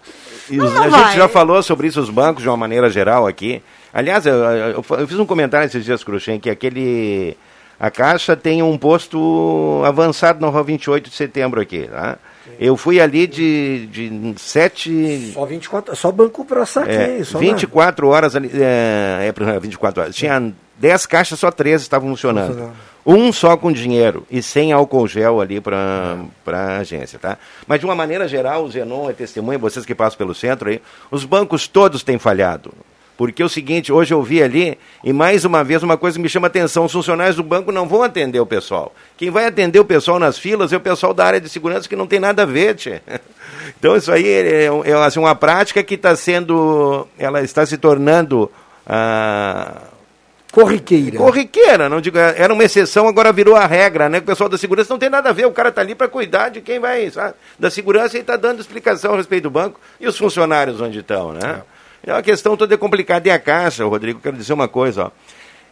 [0.49, 1.03] E Não, os- não a vai.
[1.07, 3.61] gente já falou sobre isso, os bancos, de uma maneira geral aqui.
[3.93, 7.35] Aliás, eu, eu- eu fiz um comentário esses dias, Cruxem, que aquele.
[7.79, 11.87] A Caixa tem um posto avançado na rua 28 de setembro aqui.
[11.87, 12.17] Tá?
[12.59, 15.31] Eu fui ali de, de 7.
[15.33, 18.49] Só 24, só banco para saque, É, só 24 horas ali.
[18.53, 20.15] É, é, 24 horas.
[20.15, 22.47] Tinha 10 caixas, só 13 estavam funcionando.
[22.47, 22.75] Funcionando.
[23.05, 27.37] Um só com dinheiro e sem álcool gel ali para a agência, tá?
[27.65, 30.81] Mas de uma maneira geral, o Zenon é testemunha, vocês que passam pelo centro aí,
[31.09, 32.73] os bancos todos têm falhado.
[33.17, 36.21] Porque é o seguinte, hoje eu vi ali, e mais uma vez uma coisa que
[36.21, 38.93] me chama a atenção, os funcionários do banco não vão atender o pessoal.
[39.17, 41.95] Quem vai atender o pessoal nas filas é o pessoal da área de segurança que
[41.95, 43.01] não tem nada a ver, tchê.
[43.79, 48.49] Então isso aí é, é, assim, uma prática que está sendo, ela está se tornando
[48.87, 49.81] ah,
[50.51, 51.17] Corriqueira.
[51.17, 54.17] corriqueira, não digo, era uma exceção, agora virou a regra, né?
[54.19, 56.49] O pessoal da segurança não tem nada a ver, o cara está ali para cuidar
[56.49, 57.35] de quem vai, sabe?
[57.59, 61.33] Da segurança e está dando explicação a respeito do banco e os funcionários onde estão,
[61.33, 61.61] né?
[61.73, 63.27] É uma questão toda complicada.
[63.27, 65.11] E a Caixa, Rodrigo, quero dizer uma coisa, ó.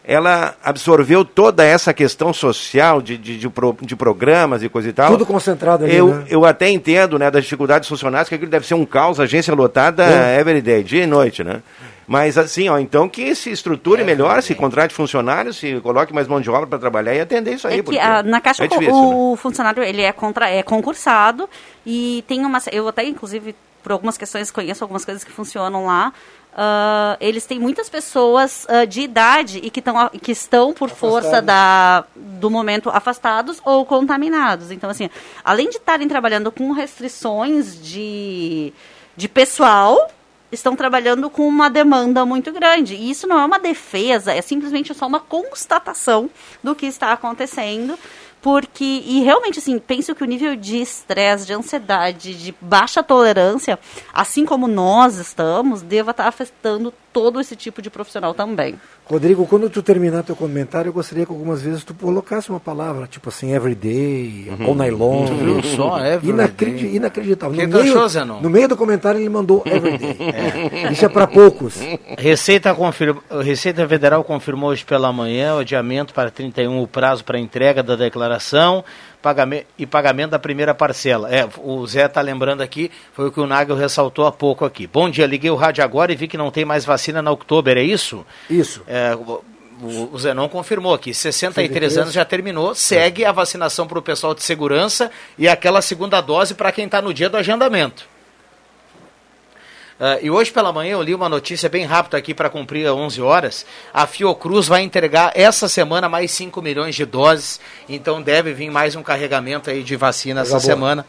[0.08, 4.92] Ela absorveu toda essa questão social de, de, de, pro- de programas e coisa e
[4.92, 5.10] tal.
[5.10, 6.24] Tudo concentrado ali, Eu, né?
[6.30, 10.04] eu até entendo, né, das dificuldades funcionais, que aquilo deve ser um caos, agência lotada
[10.04, 10.38] É.
[10.38, 11.60] every day, dia e noite, né?
[12.06, 16.40] Mas assim, ó, então que se estruture melhor, se contrate funcionários, se coloque mais mão
[16.40, 17.80] de obra para trabalhar e atender isso aí.
[17.80, 19.00] É que ah, na Caixa é difícil, né?
[19.12, 21.50] o funcionário ele é, contra, é concursado
[21.84, 22.60] e tem uma.
[22.70, 26.12] Eu até, inclusive, por algumas questões, conheço algumas coisas que funcionam lá.
[26.56, 31.40] ah, eles têm muitas pessoas ah, de idade e que, tão, que estão, por força
[31.40, 34.72] da, do momento, afastados ou contaminados.
[34.72, 35.08] Então, assim,
[35.44, 38.72] além de estarem trabalhando com restrições de,
[39.16, 40.10] de pessoal,
[40.50, 42.96] estão trabalhando com uma demanda muito grande.
[42.96, 46.28] E isso não é uma defesa, é simplesmente só uma constatação
[46.60, 47.96] do que está acontecendo.
[48.46, 53.76] Porque, e realmente, assim, penso que o nível de estresse, de ansiedade, de baixa tolerância,
[54.14, 58.74] assim como nós estamos, deva estar afetando todo esse tipo de profissional também.
[59.06, 63.06] Rodrigo, quando tu terminar teu comentário, eu gostaria que algumas vezes tu colocasse uma palavra,
[63.06, 64.66] tipo assim, everyday, Uhum.
[64.66, 65.24] all night long.
[65.26, 66.28] Tu viu só, everyday?
[66.30, 67.56] Inacredi inacreditável.
[67.56, 68.40] Que no, meio, achou, Zenon?
[68.42, 70.18] no meio do comentário ele mandou everyday.
[70.92, 71.76] Isso é para poucos.
[72.18, 77.38] Receita, confirma, Receita Federal confirmou hoje pela manhã o adiamento para 31 o prazo para
[77.38, 78.84] entrega da declaração
[79.26, 81.28] pagamento, e pagamento da primeira parcela.
[81.34, 84.86] É, o Zé está lembrando aqui, foi o que o Nagel ressaltou há pouco aqui.
[84.86, 87.76] Bom dia, liguei o rádio agora e vi que não tem mais vacina na Oktober,
[87.76, 88.24] é isso?
[88.48, 88.84] Isso.
[88.86, 89.42] É, o,
[89.82, 91.98] o- o Zenon confirmou aqui, 63 63.
[91.98, 96.54] anos já terminou, segue a vacinação para o pessoal de segurança e aquela segunda dose
[96.54, 98.04] para quem está no dia do agendamento.
[99.98, 102.92] Ah, e hoje pela manhã eu li uma notícia bem rápida aqui para cumprir às
[102.92, 103.66] 11 horas.
[103.94, 108.94] A Fiocruz vai entregar essa semana mais 5 milhões de doses, então deve vir mais
[108.94, 110.60] um carregamento aí de vacina essa boa.
[110.60, 111.06] semana.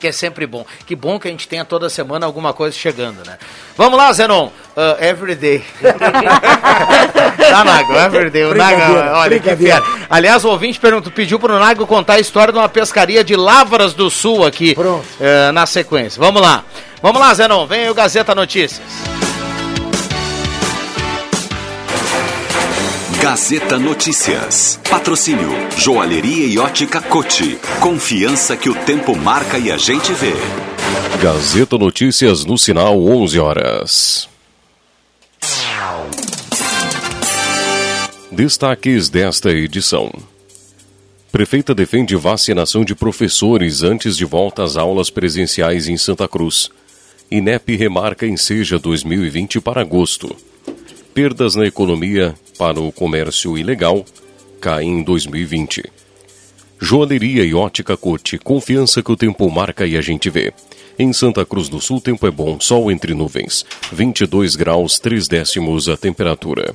[0.00, 0.66] Que é sempre bom.
[0.86, 3.38] Que bom que a gente tenha toda semana alguma coisa chegando, né?
[3.74, 4.48] Vamos lá, Zenon.
[4.76, 5.64] Uh, everyday.
[7.50, 8.44] tá, Nago, everyday.
[8.44, 9.82] O Nago, olha, que fera.
[10.10, 13.94] Aliás, o ouvinte perguntou, pediu pro Nago contar a história de uma pescaria de Lavras
[13.94, 14.74] do Sul aqui.
[14.74, 15.06] Pronto.
[15.20, 16.20] eh, na sequência.
[16.20, 16.64] Vamos lá.
[17.04, 17.66] Vamos lá, Zenon.
[17.66, 18.80] Vem aí o Gazeta Notícias.
[23.20, 24.80] Gazeta Notícias.
[24.88, 27.58] Patrocínio Joalheria e Ótica Cote.
[27.78, 30.32] Confiança que o tempo marca e a gente vê.
[31.22, 34.28] Gazeta Notícias no sinal 11 horas.
[38.32, 40.10] Destaques desta edição.
[41.30, 46.70] Prefeita defende vacinação de professores antes de volta às aulas presenciais em Santa Cruz.
[47.30, 50.36] INEP remarca enseja 2020 para agosto.
[51.14, 54.04] Perdas na economia para o comércio ilegal
[54.60, 55.84] caem em 2020.
[56.78, 60.52] Joalheria e ótica Cote, confiança que o tempo marca e a gente vê.
[60.98, 63.64] Em Santa Cruz do Sul, tempo é bom, sol entre nuvens.
[63.90, 66.74] 22 graus, 3 décimos a temperatura.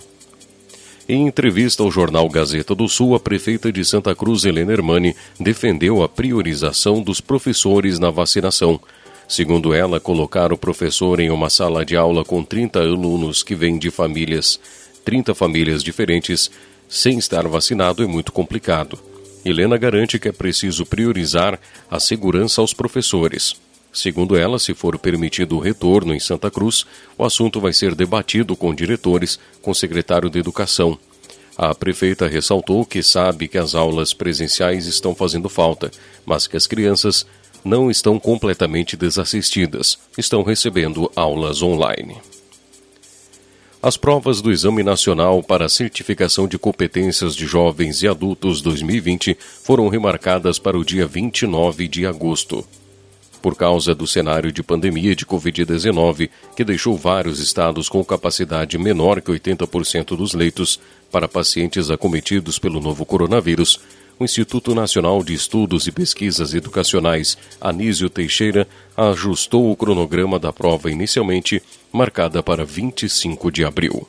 [1.07, 6.03] Em entrevista ao jornal Gazeta do Sul, a prefeita de Santa Cruz, Helena Hermani, defendeu
[6.03, 8.79] a priorização dos professores na vacinação.
[9.29, 13.77] Segundo ela, colocar o professor em uma sala de aula com 30 alunos que vêm
[13.77, 14.59] de famílias,
[15.05, 16.49] 30 famílias diferentes,
[16.89, 18.97] sem estar vacinado é muito complicado.
[19.45, 21.59] Helena garante que é preciso priorizar
[21.91, 23.55] a segurança aos professores.
[23.93, 26.83] Segundo ela, se for permitido o retorno em Santa Cruz,
[27.15, 30.97] o assunto vai ser debatido com diretores, com secretário de Educação.
[31.55, 35.91] A prefeita ressaltou que sabe que as aulas presenciais estão fazendo falta,
[36.25, 37.27] mas que as crianças
[37.63, 42.17] não estão completamente desassistidas, estão recebendo aulas online.
[43.82, 49.88] As provas do Exame Nacional para Certificação de Competências de Jovens e Adultos 2020 foram
[49.88, 52.65] remarcadas para o dia 29 de agosto.
[53.41, 59.22] Por causa do cenário de pandemia de Covid-19, que deixou vários estados com capacidade menor
[59.22, 60.78] que 80% dos leitos
[61.10, 63.80] para pacientes acometidos pelo novo coronavírus,
[64.19, 70.91] o Instituto Nacional de Estudos e Pesquisas Educacionais, Anísio Teixeira, ajustou o cronograma da prova
[70.91, 74.05] inicialmente marcada para 25 de abril.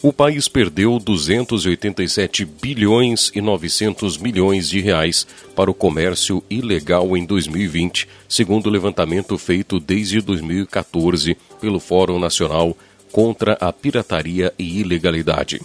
[0.00, 5.26] O país perdeu 287 bilhões e 900 milhões de reais
[5.56, 12.76] para o comércio ilegal em 2020, segundo o levantamento feito desde 2014 pelo Fórum Nacional
[13.10, 15.60] contra a Pirataria e Ilegalidade.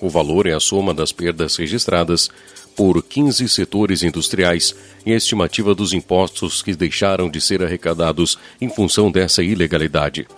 [0.00, 2.30] O valor é a soma das perdas registradas
[2.76, 8.68] por 15 setores industriais e a estimativa dos impostos que deixaram de ser arrecadados em
[8.68, 10.28] função dessa ilegalidade.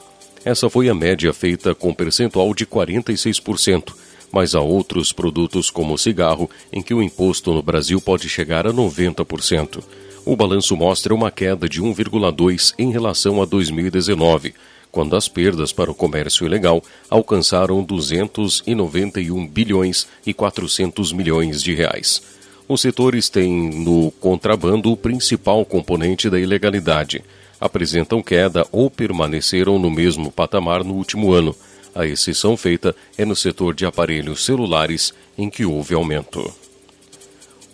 [0.43, 3.93] Essa foi a média feita com percentual de 46%,
[4.33, 8.73] mas há outros produtos como cigarro em que o imposto no Brasil pode chegar a
[8.73, 9.83] 90%.
[10.25, 14.55] O balanço mostra uma queda de 1,2 em relação a 2019,
[14.91, 22.23] quando as perdas para o comércio ilegal alcançaram 291 bilhões e 400 milhões de reais.
[22.69, 27.23] Os setores têm no contrabando o principal componente da ilegalidade
[27.61, 31.55] apresentam queda ou permaneceram no mesmo patamar no último ano.
[31.95, 36.53] A exceção feita é no setor de aparelhos celulares, em que houve aumento.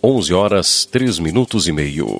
[0.03, 2.19] 11 horas 3 minutos e meio.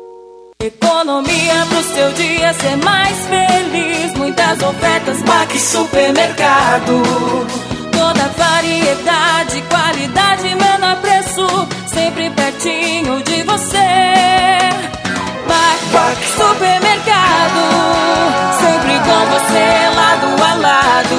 [0.63, 4.13] Economia pro seu dia ser mais feliz.
[4.13, 7.01] Muitas ofertas, Baque Supermercado.
[7.91, 11.47] Toda variedade, qualidade, menor preço.
[11.87, 14.21] Sempre pertinho de você.
[15.91, 17.63] Baque Supermercado.
[18.59, 21.17] Sempre com você lado a lado.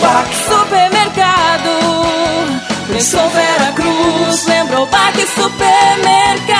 [0.00, 1.72] Baque Supermercado.
[2.90, 6.59] Pensou Vera Cruz, lembrou Baque Supermercado.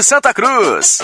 [0.03, 1.03] Santa Cruz.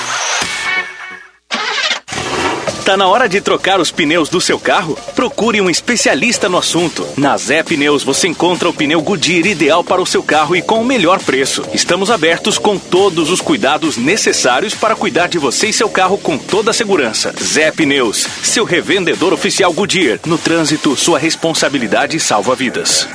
[2.85, 4.97] Tá na hora de trocar os pneus do seu carro?
[5.15, 7.07] Procure um especialista no assunto.
[7.15, 10.81] Na Zé Pneus você encontra o pneu Goodyear ideal para o seu carro e com
[10.81, 11.63] o melhor preço.
[11.73, 16.37] Estamos abertos com todos os cuidados necessários para cuidar de você e seu carro com
[16.37, 17.33] toda a segurança.
[17.41, 20.19] Zé Pneus, seu revendedor oficial Goodyear.
[20.25, 23.07] No trânsito, sua responsabilidade salva vidas.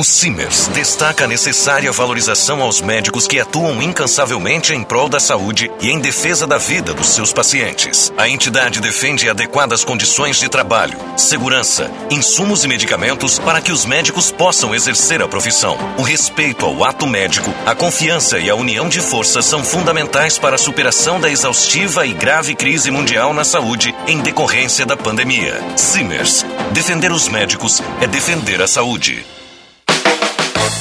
[0.00, 5.70] O Simers destaca a necessária valorização aos médicos que atuam incansavelmente em prol da saúde
[5.78, 8.10] e em defesa da vida dos seus pacientes.
[8.16, 14.30] A entidade defende adequadas condições de trabalho, segurança, insumos e medicamentos para que os médicos
[14.30, 15.76] possam exercer a profissão.
[15.98, 20.54] O respeito ao ato médico, a confiança e a união de forças são fundamentais para
[20.54, 25.60] a superação da exaustiva e grave crise mundial na saúde em decorrência da pandemia.
[25.76, 26.46] Simers.
[26.72, 29.26] Defender os médicos é defender a saúde.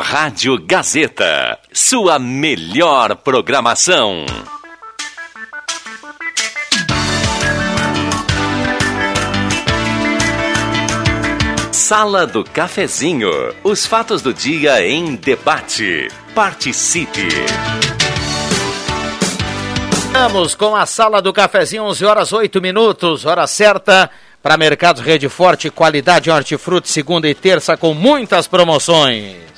[0.00, 4.24] Rádio Gazeta, sua melhor programação.
[11.72, 13.28] Sala do Cafezinho,
[13.64, 16.08] os fatos do dia em debate.
[16.32, 17.28] Participe.
[20.12, 24.08] Vamos com a Sala do Cafezinho, 11 horas 8 minutos, hora certa
[24.40, 29.48] para Mercados Rede Forte, qualidade hortifruti, segunda e terça com muitas promoções.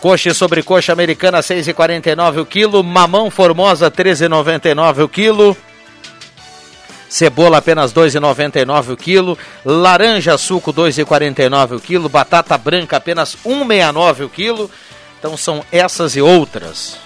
[0.00, 5.56] Coxa e sobrecoxa americana 6,49 o quilo, mamão formosa 13,99 o quilo.
[7.08, 14.28] Cebola apenas 2,99 o quilo, laranja suco 2,49 o quilo, batata branca apenas 1,69 o
[14.28, 14.70] quilo.
[15.18, 16.96] Então são essas e outras.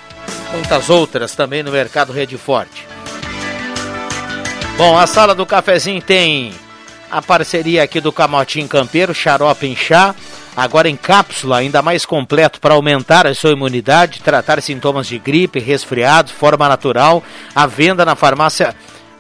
[0.53, 2.87] Muitas outras também no mercado Rede Forte.
[4.77, 6.53] Bom, a sala do cafezinho tem
[7.11, 10.15] a parceria aqui do Camotim Campeiro, xarope em chá,
[10.57, 15.59] agora em cápsula, ainda mais completo para aumentar a sua imunidade, tratar sintomas de gripe,
[15.59, 17.23] resfriados, forma natural,
[17.55, 18.75] à venda na farmácia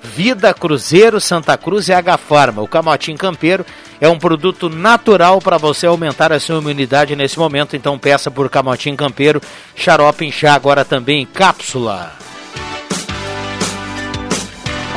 [0.04, 2.60] Vida Cruzeiro, Santa Cruz e H Farma.
[2.60, 3.64] O Camotim Campeiro
[3.98, 8.50] é um produto natural para você aumentar a sua imunidade nesse momento, então peça por
[8.50, 9.40] Camotim Campeiro,
[9.74, 12.12] xarope em chá, agora também em cápsula.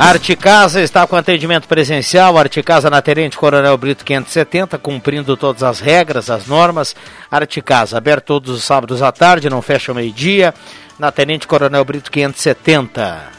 [0.00, 2.38] Arte Casa está com atendimento presencial.
[2.38, 6.94] Arte Casa na Tenente Coronel Brito 570, cumprindo todas as regras, as normas.
[7.28, 10.54] Arte Casa, aberto todos os sábados à tarde, não fecha ao meio-dia.
[11.00, 13.38] Na Tenente Coronel Brito 570.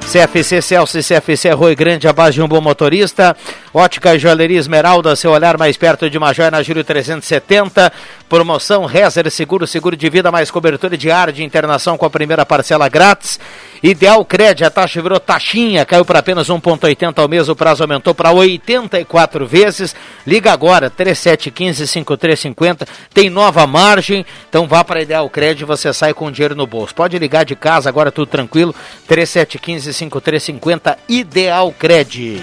[0.00, 3.34] CFC Celso e CFC Rui Grande, a base de um bom motorista.
[3.76, 7.92] Ótica Joalheria Esmeralda, seu olhar mais perto de uma joia na Júlio 370.
[8.28, 12.46] Promoção Rezer Seguro, seguro de vida, mais cobertura de área de internação com a primeira
[12.46, 13.40] parcela grátis.
[13.82, 18.14] Ideal Cred, a taxa virou taxinha, caiu para apenas 1,80 ao mês, o prazo aumentou
[18.14, 19.92] para 84 vezes.
[20.24, 26.30] Liga agora, 3715-5350, tem nova margem, então vá para Ideal Cred e você sai com
[26.30, 26.94] dinheiro no bolso.
[26.94, 28.72] Pode ligar de casa, agora tudo tranquilo,
[29.08, 32.40] 3715-5350, Ideal Cred.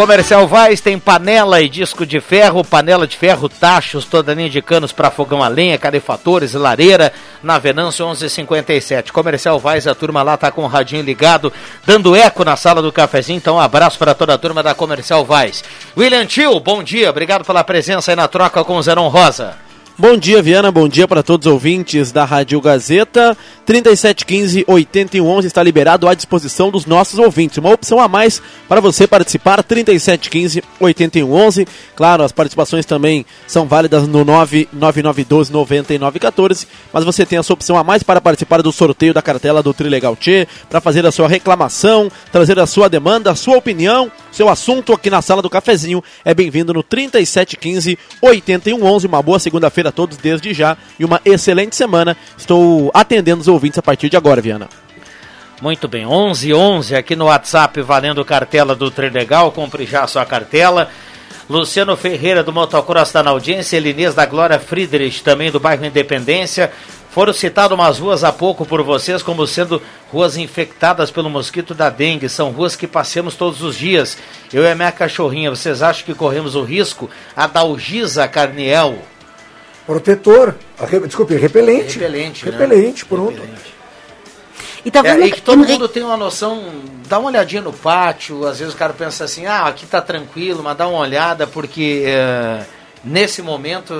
[0.00, 4.62] Comercial Vaz tem panela e disco de ferro, panela de ferro, tachos, toda linha de
[4.62, 9.12] canos para fogão a lenha, calefatores lareira, na Venâncio 1157.
[9.12, 11.52] Comercial Vaz, a turma lá tá com o radinho ligado,
[11.84, 15.22] dando eco na sala do cafezinho, então um abraço para toda a turma da Comercial
[15.22, 15.62] Vaz.
[15.94, 19.69] William Tio, bom dia, obrigado pela presença aí na troca com o Zeron Rosa.
[20.00, 20.72] Bom dia, Viana.
[20.72, 23.36] Bom dia para todos os ouvintes da Rádio Gazeta.
[23.66, 27.58] 3715 8111 está liberado à disposição dos nossos ouvintes.
[27.58, 29.62] Uma opção a mais para você participar.
[29.62, 31.68] 3715 8111.
[31.94, 36.66] Claro, as participações também são válidas no 99912 9914.
[36.90, 40.16] Mas você tem essa opção a mais para participar do sorteio da cartela do Trilegal
[40.16, 44.94] Tchê, para fazer a sua reclamação, trazer a sua demanda, a sua opinião, seu assunto
[44.94, 46.02] aqui na sala do cafezinho.
[46.24, 49.06] É bem-vindo no 3715 8111.
[49.06, 52.16] Uma boa segunda-feira a todos desde já e uma excelente semana.
[52.36, 54.68] Estou atendendo os ouvintes a partir de agora, Viana.
[55.60, 60.24] Muito bem, 11 11 aqui no WhatsApp valendo cartela do Trilegal, compre já a sua
[60.24, 60.88] cartela.
[61.50, 66.72] Luciano Ferreira do Motocross está na audiência, Elinês da Glória Friedrich também do bairro Independência.
[67.10, 69.82] Foram citadas umas ruas há pouco por vocês como sendo
[70.12, 72.28] ruas infectadas pelo mosquito da dengue.
[72.28, 74.16] São ruas que passamos todos os dias.
[74.52, 77.10] Eu e a minha cachorrinha, vocês acham que corremos o risco?
[77.36, 79.00] A Dalgisa Carniel.
[79.90, 80.54] Protetor.
[81.06, 81.98] Desculpe, repelente.
[81.98, 82.52] Repelente, né?
[82.52, 83.42] Repelente, pronto.
[84.84, 86.62] E talvez é, no- e que todo mundo tem uma noção,
[87.08, 90.62] dá uma olhadinha no pátio, às vezes o cara pensa assim, ah, aqui tá tranquilo,
[90.62, 92.62] mas dá uma olhada, porque é,
[93.02, 93.94] nesse momento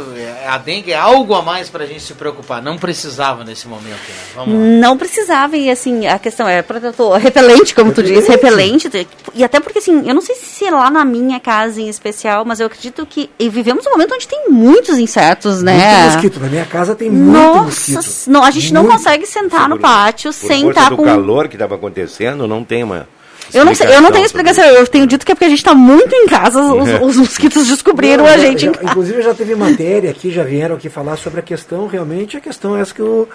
[0.46, 2.62] a dengue é algo a mais pra gente se preocupar.
[2.62, 4.14] Não precisava nesse momento, né?
[4.34, 4.60] Vamos lá.
[4.60, 8.90] Não precisava, e assim, a questão é protetor, repelente, como tu disse, repelente.
[9.34, 12.44] E até porque, assim, eu não sei se é lá na minha casa em especial,
[12.44, 16.02] mas eu acredito que e vivemos um momento onde tem muitos insetos, né?
[16.02, 16.40] Muito mosquito.
[16.40, 18.30] Na minha casa tem muito Nossa, mosquito.
[18.30, 18.96] não, a gente não Muito.
[18.96, 21.04] consegue sentar no pátio Por sem estar com.
[21.04, 23.08] calor que estava acontecendo, não tem uma.
[23.54, 25.64] Eu não, sei, eu não tenho explicação eu tenho dito que é porque a gente
[25.64, 28.84] tá muito em casa, os, os mosquitos descobriram Não, a já- gente já- casa.
[28.90, 32.76] Inclusive já teve matéria aqui, já vieram aqui falar sobre a questão, realmente a questão
[32.76, 33.28] é essa que o,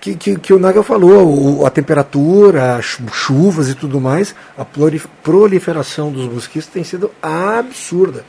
[0.00, 4.34] que, que, que o Nagel falou, o- a temperatura, as chu- chuvas e tudo mais,
[4.56, 8.24] a prolif- proliferação dos mosquitos tem sido absurda.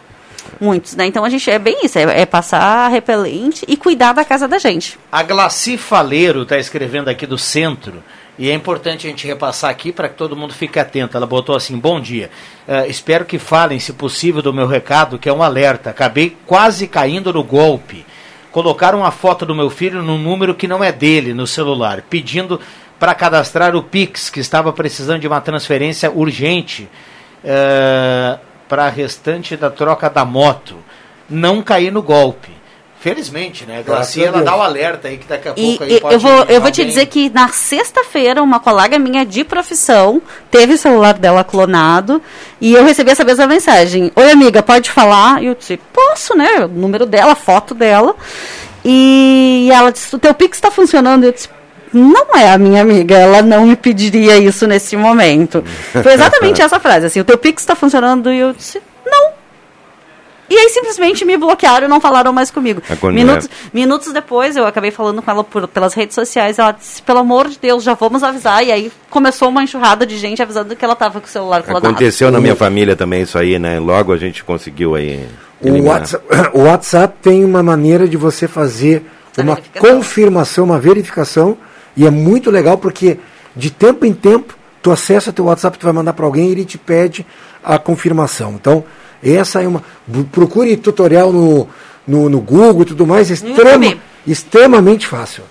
[0.59, 1.05] Muitos, né?
[1.05, 4.57] Então a gente é bem isso, é, é passar repelente e cuidar da casa da
[4.57, 4.97] gente.
[5.11, 8.03] A Glaci Faleiro está escrevendo aqui do centro.
[8.41, 11.15] E é importante a gente repassar aqui para que todo mundo fique atento.
[11.15, 12.31] Ela botou assim: Bom dia.
[12.67, 15.91] Eh, espero que falem, se possível, do meu recado, que é um alerta.
[15.91, 18.03] Acabei quase caindo no golpe.
[18.51, 22.59] Colocaram uma foto do meu filho num número que não é dele no celular, pedindo
[22.99, 26.89] para cadastrar o Pix, que estava precisando de uma transferência urgente
[28.67, 30.77] para a restante da troca da moto.
[31.29, 32.49] Não caí no golpe.
[33.01, 33.79] Felizmente, né?
[33.79, 35.95] A Glaci, Graças a ela dá o alerta aí que daqui a E, pouco aí
[35.95, 39.43] e pode eu vou, eu vou te dizer que na sexta-feira, uma colega minha de
[39.43, 40.21] profissão
[40.51, 42.21] teve o celular dela clonado
[42.61, 44.11] e eu recebi essa mesma mensagem.
[44.15, 45.41] Oi, amiga, pode falar?
[45.41, 46.65] E eu disse, posso, né?
[46.65, 48.15] O número dela, a foto dela.
[48.85, 51.23] E ela disse, o teu Pix está funcionando?
[51.23, 51.49] Eu disse,
[51.91, 55.63] não é a minha amiga, ela não me pediria isso nesse momento.
[56.03, 58.31] Foi exatamente essa frase, assim, o teu Pix está funcionando?
[58.31, 58.79] E eu disse.
[60.51, 62.81] E aí simplesmente me bloquearam e não falaram mais comigo.
[62.89, 63.49] É Minutos, é.
[63.73, 66.59] minutos depois, eu acabei falando com ela por- pelas redes sociais.
[66.59, 68.61] Ela disse: pelo amor de Deus, já vamos avisar.
[68.65, 71.87] E aí começou uma enxurrada de gente avisando que ela estava com o celular clonado.
[71.87, 73.79] Aconteceu na minha família também isso aí, né?
[73.79, 75.25] Logo a gente conseguiu aí.
[75.61, 75.83] O.
[75.83, 79.05] WhatsApp, o WhatsApp tem uma maneira de você fazer
[79.37, 81.57] uma confirmação, uma verificação,
[81.95, 83.17] e é muito legal porque
[83.55, 86.65] de tempo em tempo tu acessa teu WhatsApp, tu vai mandar para alguém e ele
[86.65, 87.25] te pede
[87.63, 88.53] a confirmação.
[88.59, 88.83] Então,
[89.23, 89.83] essa é uma.
[90.31, 91.67] Procure tutorial no,
[92.07, 95.43] no, no Google e tudo mais, extrema, extremamente fácil.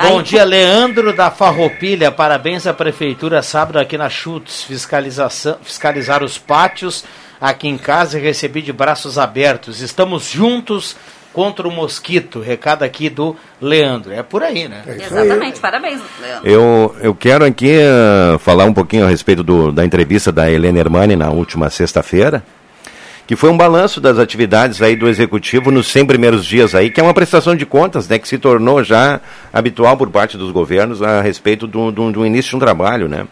[0.00, 2.12] Bom dia, Leandro da Farroupilha.
[2.12, 3.42] Parabéns à Prefeitura.
[3.42, 7.04] Sábado aqui na Chutes, fiscalização, fiscalizar os pátios
[7.40, 9.80] aqui em casa e recebi de braços abertos.
[9.80, 10.96] Estamos juntos
[11.32, 12.40] contra o mosquito.
[12.40, 14.12] Recado aqui do Leandro.
[14.12, 14.82] É por aí, né?
[14.86, 16.48] Exatamente, parabéns, Leandro.
[16.50, 20.78] Eu, eu quero aqui eh, falar um pouquinho a respeito do- da entrevista da Helena
[20.78, 22.42] Hermani na última sexta-feira,
[23.26, 26.98] que foi um balanço das atividades aí do Executivo nos 100 primeiros dias aí, que
[26.98, 29.20] é uma prestação de contas, né, que se tornou já
[29.52, 33.26] habitual por parte dos governos a respeito do, do, do início de um trabalho, né.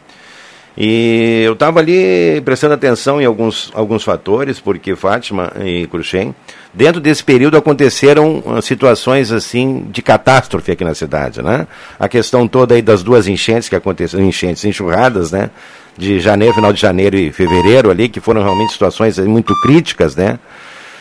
[0.78, 6.34] E eu estava ali prestando atenção em alguns, alguns fatores, porque Fátima e Cruxem,
[6.76, 11.66] dentro desse período aconteceram ah, situações assim de catástrofe aqui na cidade, né?
[11.98, 15.50] A questão toda aí das duas enchentes que aconteceram, enchentes, enxurradas, né?
[15.96, 20.14] De janeiro, final de janeiro e fevereiro ali, que foram realmente situações aí muito críticas,
[20.14, 20.38] né?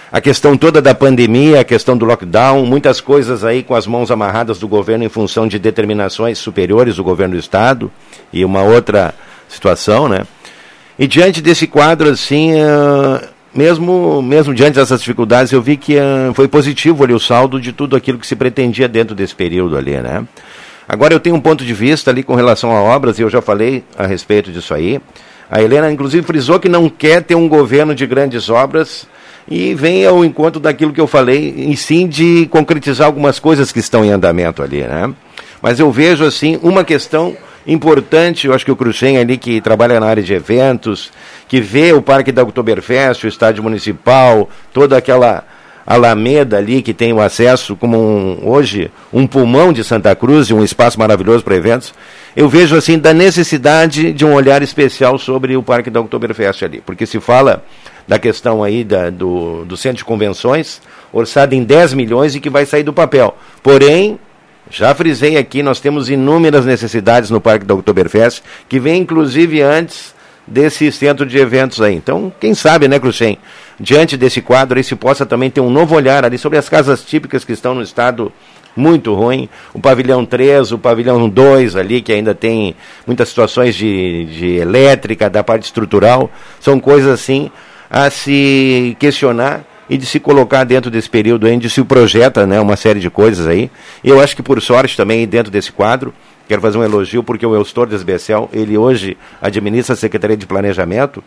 [0.09, 4.09] A questão toda da pandemia, a questão do lockdown, muitas coisas aí com as mãos
[4.09, 7.91] amarradas do governo em função de determinações superiores do governo do Estado
[8.31, 9.13] e uma outra
[9.49, 10.25] situação, né?
[10.97, 16.33] E diante desse quadro, assim, uh, mesmo, mesmo diante dessas dificuldades, eu vi que uh,
[16.33, 19.97] foi positivo ali o saldo de tudo aquilo que se pretendia dentro desse período ali,
[19.97, 20.25] né?
[20.87, 23.41] Agora eu tenho um ponto de vista ali com relação a obras, e eu já
[23.41, 24.99] falei a respeito disso aí.
[25.49, 29.07] A Helena, inclusive, frisou que não quer ter um governo de grandes obras
[29.47, 33.79] e vem ao encontro daquilo que eu falei, e sim de concretizar algumas coisas que
[33.79, 35.13] estão em andamento ali, né?
[35.61, 37.35] Mas eu vejo, assim, uma questão
[37.67, 41.11] importante, eu acho que o Cruxem ali, que trabalha na área de eventos,
[41.47, 45.43] que vê o Parque da Oktoberfest, o estádio municipal, toda aquela
[45.85, 50.53] Alameda ali, que tem o acesso como um, hoje um pulmão de Santa Cruz e
[50.53, 51.93] um espaço maravilhoso para eventos,
[52.35, 56.81] eu vejo assim da necessidade de um olhar especial sobre o Parque da Oktoberfest ali,
[56.83, 57.63] porque se fala
[58.07, 60.81] da questão aí da, do, do centro de convenções,
[61.13, 63.35] orçado em 10 milhões e que vai sair do papel.
[63.61, 64.19] Porém,
[64.69, 70.15] já frisei aqui, nós temos inúmeras necessidades no Parque da Oktoberfest, que vem inclusive antes
[70.47, 71.95] desse centro de eventos aí.
[71.95, 73.37] Então, quem sabe, né, Cruxem?
[73.79, 77.03] Diante desse quadro aí se possa também ter um novo olhar ali sobre as casas
[77.03, 78.31] típicas que estão no estado
[78.75, 79.49] muito ruim.
[79.73, 85.29] O pavilhão 3, o pavilhão 2 ali, que ainda tem muitas situações de, de elétrica,
[85.29, 86.29] da parte estrutural.
[86.59, 87.49] São coisas assim
[87.89, 92.75] a se questionar e de se colocar dentro desse período onde se projeta né, uma
[92.75, 93.69] série de coisas aí.
[94.03, 96.13] Eu acho que por sorte também dentro desse quadro,
[96.47, 101.23] quero fazer um elogio porque o Eustor Desbecel, ele hoje administra a Secretaria de Planejamento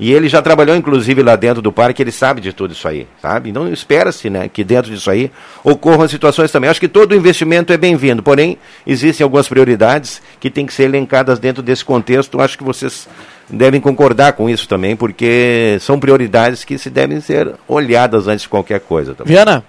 [0.00, 3.06] e ele já trabalhou inclusive lá dentro do parque, ele sabe de tudo isso aí,
[3.22, 3.50] sabe?
[3.50, 5.30] Então espera-se, né, que dentro disso aí
[5.62, 6.68] ocorram situações também.
[6.70, 11.38] Acho que todo investimento é bem-vindo, porém existem algumas prioridades que têm que ser elencadas
[11.38, 12.40] dentro desse contexto.
[12.40, 13.06] Acho que vocês
[13.48, 18.48] devem concordar com isso também, porque são prioridades que se devem ser olhadas antes de
[18.48, 19.14] qualquer coisa.
[19.14, 19.32] Também.
[19.34, 19.62] Viana,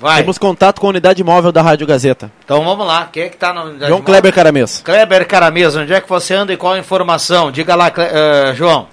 [0.00, 0.22] Vai.
[0.22, 2.30] temos contato com a unidade móvel da Rádio Gazeta.
[2.44, 4.04] Então vamos lá, quem é que tá na unidade João móvel?
[4.06, 4.80] Kleber Caramês.
[4.84, 7.50] Kleber Caramesa, onde é que você anda e qual a informação?
[7.52, 8.86] Diga lá, Cle- eh, João.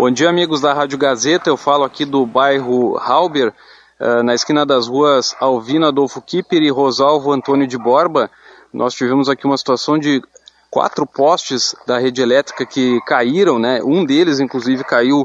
[0.00, 1.50] Bom dia, amigos da Rádio Gazeta.
[1.50, 3.52] Eu falo aqui do bairro Halber,
[4.00, 8.30] eh, na esquina das ruas Alvina Adolfo Kipper e Rosalvo Antônio de Borba.
[8.72, 10.22] Nós tivemos aqui uma situação de
[10.70, 13.82] quatro postes da rede elétrica que caíram, né?
[13.84, 15.22] Um deles, inclusive, caiu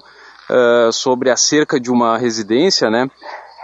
[0.49, 3.09] eh, sobre a cerca de uma residência, né?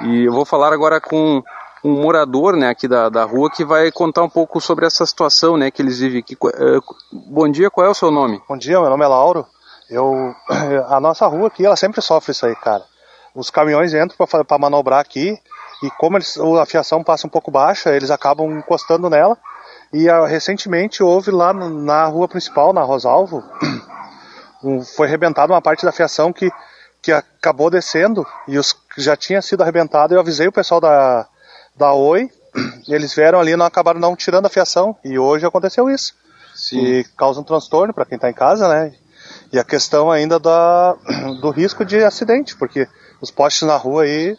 [0.03, 1.43] E eu vou falar agora com
[1.83, 5.57] um morador, né, aqui da, da rua que vai contar um pouco sobre essa situação,
[5.57, 6.37] né, que eles vivem aqui.
[6.41, 6.79] Eh,
[7.11, 8.41] bom dia, qual é o seu nome?
[8.47, 9.45] Bom dia, meu nome é Lauro.
[9.91, 10.33] Eu,
[10.89, 12.83] a nossa rua aqui, ela sempre sofre isso aí, cara.
[13.35, 15.37] Os caminhões entram para manobrar aqui
[15.83, 19.37] e como eles, a fiação passa um pouco baixa, eles acabam encostando nela.
[19.93, 23.43] E ah, recentemente houve lá na rua principal, na Rosalvo,
[24.63, 26.49] um- foi arrebentada uma parte da fiação que,
[27.01, 30.13] que acabou descendo e os já tinha sido arrebentado.
[30.13, 31.27] Eu avisei o pessoal da,
[31.75, 32.29] da Oi,
[32.87, 34.95] eles vieram ali e não acabaram não tirando a fiação.
[35.03, 36.13] E hoje aconteceu isso.
[36.77, 38.93] E causa um transtorno para quem está em casa, né?
[39.51, 40.95] E a questão ainda da,
[41.41, 42.87] do risco de acidente, porque
[43.21, 44.37] os postes na rua aí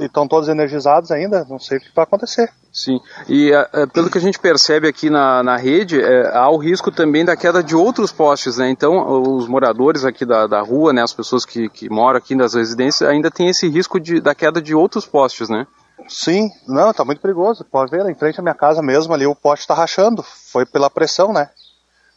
[0.00, 2.48] estão todos energizados ainda, não sei o que vai acontecer.
[2.72, 6.48] Sim, e eh, eh, pelo que a gente percebe aqui na, na rede, eh, há
[6.48, 8.70] o risco também da queda de outros postes, né?
[8.70, 12.54] Então, os moradores aqui da, da rua, né, as pessoas que, que moram aqui nas
[12.54, 15.66] residências, ainda tem esse risco de, da queda de outros postes, né?
[16.08, 17.64] Sim, não, tá muito perigoso.
[17.64, 20.22] Pode ver, em frente à minha casa mesmo ali o poste está rachando.
[20.22, 21.48] Foi pela pressão, né?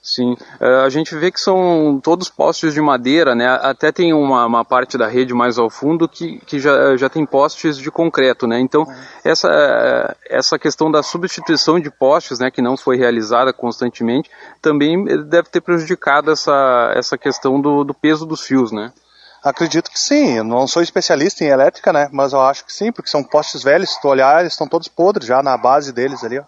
[0.05, 3.47] Sim, Eh, a gente vê que são todos postes de madeira, né?
[3.47, 7.25] Até tem uma, uma parte da rede mais ao fundo que, que já, já tem
[7.25, 8.59] postes de concreto, né?
[8.59, 8.85] Então,
[9.23, 14.29] essa, eh, essa questão da substituição de postes, né, que não foi realizada constantemente,
[14.61, 18.93] também deve ter prejudicado essa, essa questão do, do peso dos fios, né?
[19.43, 20.37] Acredito que sim.
[20.37, 22.09] Eu não sou especialista em elétrica, né?
[22.11, 23.89] Mas eu acho que sim, porque são postes velhos.
[23.91, 26.43] Se tu olhar, eles estão todos podres já na base deles ali, ó.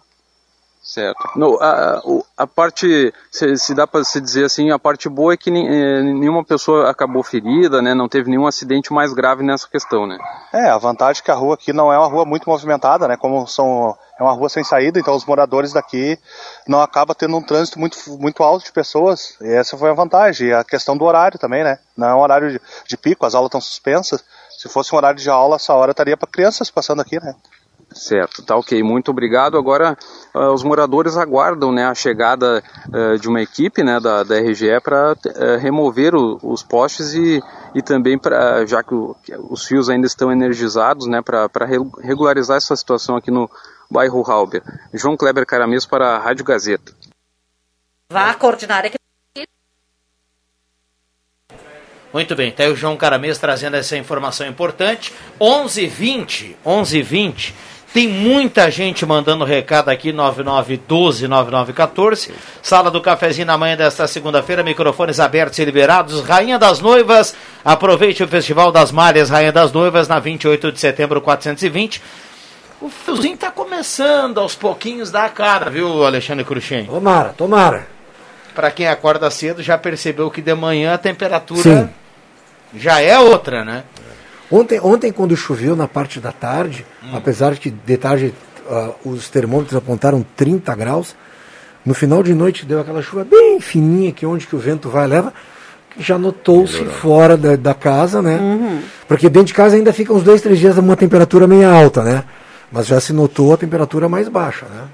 [0.88, 1.32] Certo.
[1.36, 2.00] No, a,
[2.34, 6.02] a parte, se, se dá para se dizer assim, a parte boa é que eh,
[6.02, 7.92] nenhuma pessoa acabou ferida, né?
[7.92, 10.16] Não teve nenhum acidente mais grave nessa questão, né?
[10.50, 13.18] É, a vantagem é que a rua aqui não é uma rua muito movimentada, né?
[13.18, 16.18] Como são é uma rua sem saída, então os moradores daqui
[16.66, 19.36] não acaba tendo um trânsito muito muito alto de pessoas.
[19.42, 20.48] E essa foi a vantagem.
[20.48, 21.78] E a questão do horário também, né?
[21.94, 24.24] Não é um horário de, de pico, as aulas estão suspensas.
[24.58, 27.34] Se fosse um horário de aula, essa hora estaria para crianças passando aqui, né?
[27.90, 29.56] Certo, tá ok, muito obrigado.
[29.56, 29.96] Agora
[30.34, 32.62] ah, os moradores aguardam né, a chegada
[32.92, 35.16] ah, de uma equipe né, da, da RGE para
[35.58, 37.42] remover o- os postes e,
[37.74, 41.48] e também para, já que, o- que os fios ainda estão energizados, né, para
[42.02, 43.50] regularizar essa situação aqui no
[43.90, 44.62] bairro Halber.
[44.92, 46.92] João Kleber Caramês para a Rádio Gazeta.
[48.12, 48.98] Vá coordinar a equipe.
[52.12, 55.12] Muito bem, tá aí o João Caramês trazendo essa informação importante.
[55.40, 57.54] 11h20, 11h20.
[57.92, 62.30] Tem muita gente mandando recado aqui, 9912-9914.
[62.62, 66.22] Sala do cafezinho na manhã desta segunda-feira, microfones abertos e liberados.
[66.22, 67.34] Rainha das Noivas,
[67.64, 72.02] aproveite o Festival das Malhas Rainha das Noivas na 28 de setembro 420.
[72.80, 76.84] O fiozinho tá começando aos pouquinhos da cara, viu, Alexandre Cruxem?
[76.84, 77.88] Tomara, tomara.
[78.54, 81.88] Para quem acorda cedo já percebeu que de manhã a temperatura Sim.
[82.74, 83.84] já é outra, né?
[84.50, 88.34] Ontem, ontem, quando choveu na parte da tarde, apesar de que de tarde
[88.68, 91.14] ah, os termômetros apontaram 30 graus,
[91.84, 95.06] no final de noite deu aquela chuva bem fininha, que onde que o vento vai
[95.06, 95.32] leva,
[95.90, 98.38] que já notou-se fora da, da casa, né?
[99.06, 102.24] Porque dentro de casa ainda fica uns dois, três dias uma temperatura meio alta, né?
[102.70, 104.84] Mas já se notou a temperatura mais baixa, né?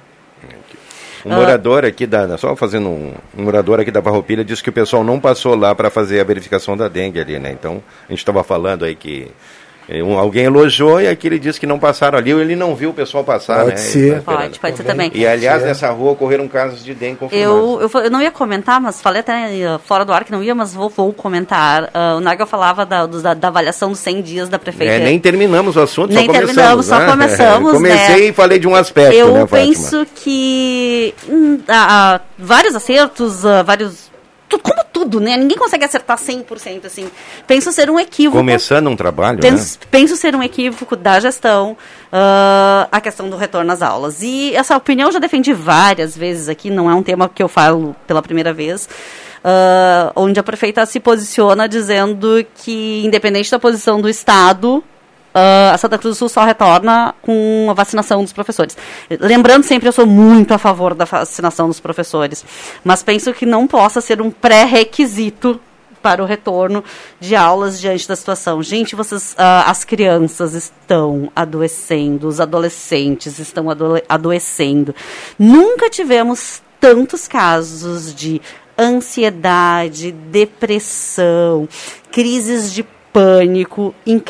[1.24, 2.36] Um morador aqui da.
[2.36, 5.74] Só fazendo um, um morador aqui da Farroupilha disse que o pessoal não passou lá
[5.74, 7.50] para fazer a verificação da dengue ali, né?
[7.50, 9.30] Então, a gente estava falando aí que.
[9.88, 12.74] Eh, um- alguém elogiou e aqui ele disse que não passaram ali, ou ele não
[12.74, 13.76] viu o pessoal passar, Pode né?
[13.76, 14.22] ser.
[14.22, 14.32] Tá.
[14.36, 15.10] Pode, pode ser também.
[15.14, 17.82] E aliás, nessa rua ocorreram casos de dengue confirmados.
[17.82, 20.42] Eu, eu, eu não ia comentar, mas falei até eh, fora do ar que não
[20.42, 21.90] ia, mas vou, vou comentar.
[21.94, 24.92] Ah, o Nagel falava da, da, da avaliação dos 100 dias da prefeita.
[24.94, 26.54] É, nem terminamos o assunto, Nem só começamos.
[26.54, 27.06] terminamos, só né?
[27.10, 28.26] começamos, Comecei né?
[28.28, 33.62] e falei de um aspecto, Eu né, penso que hum, há, há vários acertos, há
[33.62, 34.10] vários.
[34.62, 35.36] Como tudo, né?
[35.36, 37.08] Ninguém consegue acertar 100% assim.
[37.46, 38.38] Penso ser um equívoco.
[38.38, 41.76] Começando um trabalho, Penso, penso ser um equívoco da gestão
[42.12, 44.22] ah, a questão do retorno às aulas.
[44.22, 47.48] E essa opinião eu já defendi várias vezes aqui, não é um tema que eu
[47.48, 48.88] falo pela primeira vez.
[49.44, 54.82] ah, onde a prefeita se posiciona dizendo que, independente da posição do Estado,
[55.34, 58.76] ah, a Santa Cruz do Sul só retorna com a vacinação dos professores.
[59.20, 62.44] Lembrando sempre, eu sou muito a favor da vacinação dos professores,
[62.84, 65.60] mas penso que não possa ser um pré-requisito
[66.00, 66.84] para o retorno
[67.18, 68.62] de aulas diante da situação.
[68.62, 74.94] Gente, vocês, ah, as crianças estão adoecendo, os adolescentes estão adole- adoecendo.
[75.38, 78.40] Nunca tivemos tantos casos de
[78.78, 81.66] ansiedade, depressão,
[82.12, 82.82] crises de
[83.14, 84.20] pânico em,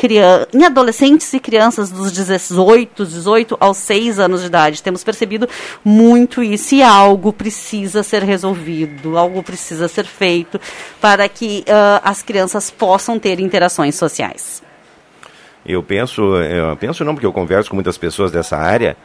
[0.53, 4.83] em adolescentes e crianças dos 18, 18 aos 6 anos de idade.
[4.83, 5.49] Temos percebido
[5.83, 10.61] muito isso e algo precisa ser resolvido, algo precisa ser feito
[11.01, 14.61] para que ah, as crianças possam ter interações sociais.
[15.65, 18.95] Eu penso, eu penso não, porque eu converso com muitas pessoas dessa área.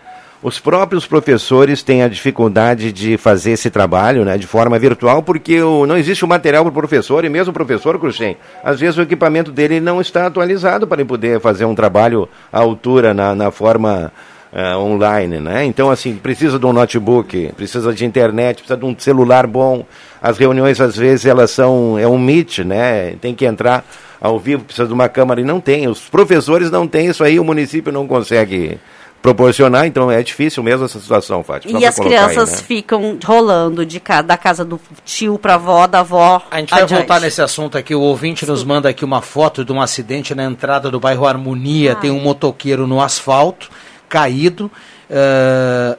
[0.43, 5.61] Os próprios professores têm a dificuldade de fazer esse trabalho né, de forma virtual, porque
[5.61, 8.97] o, não existe o material para o professor, e mesmo o professor, Cruxem, às vezes
[8.97, 13.35] o equipamento dele não está atualizado para ele poder fazer um trabalho à altura na,
[13.35, 14.11] na forma
[14.51, 15.41] ah, online.
[15.41, 15.67] Né?
[15.67, 19.85] Então, assim, precisa de um notebook, precisa de internet, precisa de um celular bom.
[20.23, 21.99] As reuniões, às vezes, elas são.
[21.99, 23.15] É um meet, né?
[23.21, 23.85] Tem que entrar
[24.21, 25.87] ao vivo, precisa de uma câmera e não tem.
[25.87, 28.79] Os professores não têm isso aí, o município não consegue
[29.23, 31.79] proporcionar, então é difícil mesmo essa situação, Fátima.
[31.79, 32.67] E as colocar aí, crianças né?
[32.67, 36.43] ficam rolando de ca da casa do tio para avó, da avó.
[36.51, 36.99] A gente vai adiante.
[36.99, 37.95] voltar nesse assunto aqui.
[37.95, 41.95] O ouvinte nos manda aqui uma foto de um acidente na entrada do bairro Harmonia.
[41.95, 43.71] Tem um motoqueiro no asfalto,
[44.09, 44.71] caído,
[45.09, 45.99] eh,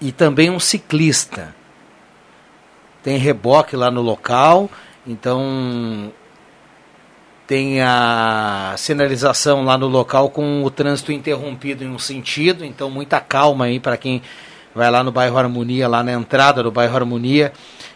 [0.00, 1.54] e também um ciclista.
[3.02, 4.70] Tem reboque lá no local,
[5.06, 6.12] então
[7.52, 13.20] tem a sinalização lá no local com o trânsito interrompido em um sentido, então muita
[13.20, 14.22] calma aí para quem
[14.74, 17.52] vai lá no bairro Harmonia, lá na entrada do bairro Harmonia.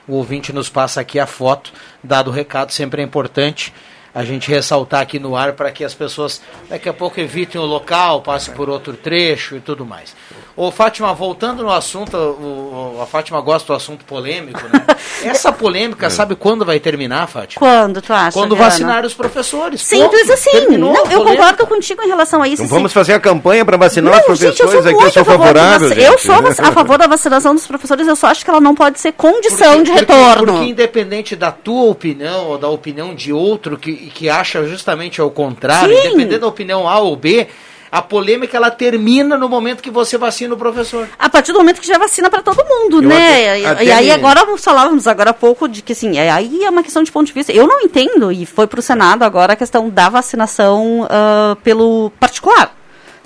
[0.06, 1.72] O ouvinte nos passa aqui a foto,
[2.04, 3.72] dado o recado, sempre é importante
[4.14, 7.64] a gente ressaltar aqui no ar para que as pessoas daqui a pouco evitem o
[7.64, 10.14] local, passem por outro trecho e tudo mais.
[10.56, 14.86] Ô Fátima, voltando no assunto, o- o- a Fátima gosta do assunto polêmico, né?
[15.22, 17.58] Essa polêmica, sabe quando vai terminar, Fátima?
[17.60, 18.32] Quando tu acha?
[18.32, 18.70] Quando Adriana?
[18.70, 19.82] vacinar os professores.
[19.82, 20.32] Simples Ponto.
[20.32, 20.50] assim.
[20.52, 22.62] Terminou Não, eu concordo contigo em relação a isso.
[22.62, 25.10] Então vamos fazer a campanha para vacinar Não, os professores gente, eu sou aqui, eu
[25.10, 25.88] sou a favor da favorável.
[25.90, 28.74] vac- Eu sou a favor da vacinação dos professores, eu só acho que ela não
[28.74, 30.52] pode ser condição de Porque- retorno.
[30.54, 35.30] Porque independente da tua opinião ou da opinião de outro que, que acha justamente ao
[35.30, 36.06] contrário, Sim.
[36.06, 37.46] independente da opinião A ou B,
[37.90, 41.08] a polêmica ela termina no momento que você vacina o professor.
[41.18, 43.16] A partir do momento que já vacina para todo mundo, Eu né?
[43.16, 46.64] até- E- até e aí agora falávamos agora há pouco de que assim, é- aí
[46.64, 47.52] é uma questão de ponto de vista.
[47.52, 52.10] Eu não entendo e foi para o Senado agora a questão da vacinação ah, pelo
[52.20, 52.74] particular.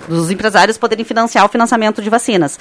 [0.07, 2.59] Dos empresários poderem financiar o financiamento de vacinas.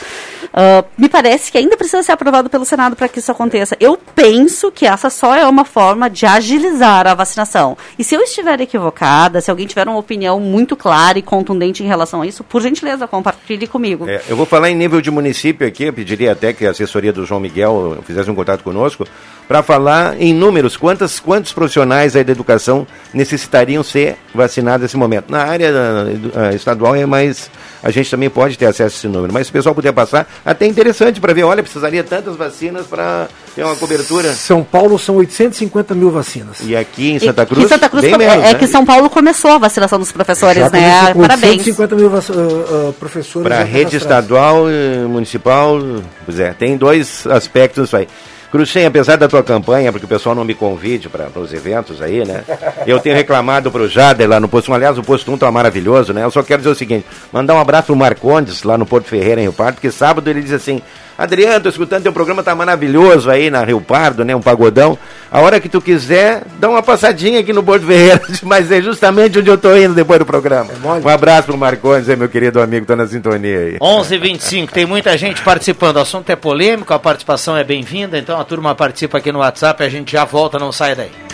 [0.53, 3.77] Ah, me parece que ainda precisa ser aprovado pelo Senado para que isso aconteça.
[3.81, 7.77] Eu penso que essa só é uma forma de agilizar a vacinação.
[7.99, 11.87] E se eu estiver equivocada, se alguém tiver uma opinião muito clara e contundente em
[11.87, 14.09] relação a isso, por gentileza, compartilhe comigo.
[14.09, 17.13] É, eu vou falar em nível de município aqui, eu pediria até que a assessoria
[17.13, 19.07] do João Miguel fizesse um contato conosco,
[19.51, 25.29] para falar em números, quantas, quantos profissionais aí da educação necessitariam ser vacinados nesse momento.
[25.29, 27.51] Na área eh, estadual é mais mas
[27.83, 29.33] a gente também pode ter acesso a esse número.
[29.33, 33.29] Mas se o pessoal puder passar, até interessante para ver, olha, precisaria tantas vacinas para
[33.55, 34.33] ter uma cobertura.
[34.35, 36.59] São Paulo são 850 mil vacinas.
[36.63, 38.55] E aqui em Santa Cruz, que Santa Cruz bem é, menos, é né?
[38.55, 41.15] que São Paulo começou a vacinação dos professores, Já né?
[41.15, 41.59] Parabéns.
[41.59, 43.47] 850 mil vac- ah, ah, professores.
[43.47, 45.79] Para rede estadual e municipal,
[46.25, 48.09] pois é, tem dois aspectos isso aí.
[48.51, 52.25] Cruxem, apesar da tua campanha, porque o pessoal não me convide para os eventos aí,
[52.25, 52.43] né?
[52.85, 54.75] Eu tenho reclamado pro Jader lá no posto 1.
[54.75, 56.25] Aliás, o posto 1 tá maravilhoso, né?
[56.25, 59.41] Eu só quero dizer o seguinte: mandar um abraço pro Marcondes lá no Porto Ferreira,
[59.41, 60.83] em Rio Pardo, porque sábado ele diz assim:
[61.21, 64.35] Adriano, tô escutando teu programa, tá maravilhoso aí na Rio Pardo, né?
[64.35, 64.97] Um pagodão.
[65.31, 69.39] A hora que tu quiser, dá uma passadinha aqui no Porto Ferreira, mas é justamente
[69.39, 70.71] onde eu tô indo depois do programa.
[70.83, 73.79] Um abraço pro Marcondes aí, meu querido amigo, tá na sintonia aí.
[73.79, 75.97] 11:25 tem muita gente participando.
[75.97, 78.17] O assunto é polêmico, a participação é bem-vinda.
[78.17, 79.85] Então a turma participa aqui no WhatsApp.
[79.85, 81.30] A gente já volta, não sai daí.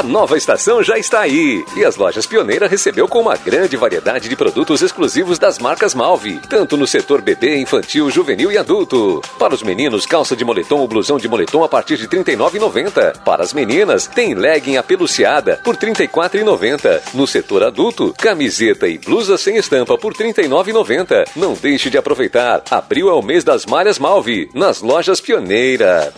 [0.00, 4.30] A nova estação já está aí e as lojas Pioneira recebeu com uma grande variedade
[4.30, 9.20] de produtos exclusivos das marcas Malve, tanto no setor bebê, infantil, juvenil e adulto.
[9.38, 13.18] Para os meninos, calça de moletom ou blusão de moletom a partir de R$ 39,90.
[13.18, 17.02] Para as meninas, tem legging apeluciada por R$ 34,90.
[17.12, 21.28] No setor adulto, camiseta e blusa sem estampa por R$ 39,90.
[21.36, 22.62] Não deixe de aproveitar.
[22.70, 26.10] Abril é o mês das malhas Malve, nas lojas Pioneira.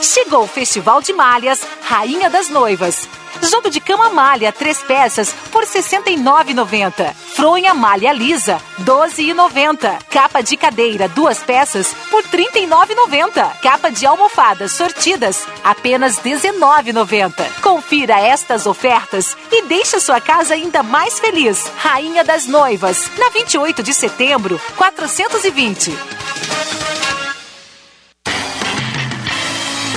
[0.00, 3.08] Chegou o Festival de Malhas Rainha das Noivas.
[3.42, 7.14] Jogo de cama malha, três peças, por R$ 69,90.
[7.34, 9.98] Fronha malha lisa, R$ 12,90.
[10.10, 13.60] Capa de cadeira, duas peças, por R$ 39,90.
[13.62, 17.60] Capa de almofadas sortidas, apenas R$ 19,90.
[17.62, 21.70] Confira estas ofertas e deixe sua casa ainda mais feliz.
[21.78, 25.96] Rainha das Noivas, na 28 de setembro, 420.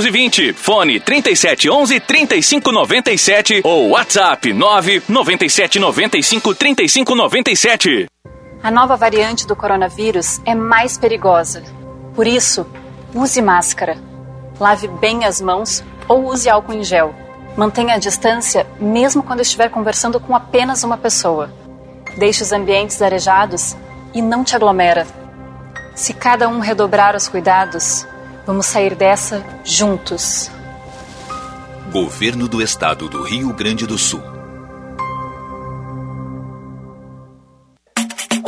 [0.00, 0.54] 220.
[0.54, 8.06] Fone 3711 3597 ou WhatsApp 9 9795 3597.
[8.62, 11.62] A nova variante do coronavírus é mais perigosa.
[12.14, 12.66] Por isso,
[13.14, 13.98] use máscara.
[14.58, 17.14] Lave bem as mãos ou use álcool em gel.
[17.56, 21.52] Mantenha a distância mesmo quando estiver conversando com apenas uma pessoa.
[22.16, 23.76] Deixe os ambientes arejados
[24.14, 25.06] e não te aglomera.
[25.94, 28.06] Se cada um redobrar os cuidados,
[28.46, 30.50] vamos sair dessa juntos.
[31.92, 34.22] Governo do Estado do Rio Grande do Sul.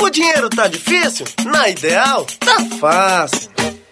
[0.01, 1.25] O dinheiro tá difícil?
[1.45, 3.51] Na Ideal, tá fácil.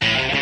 [0.00, 0.39] Thank you.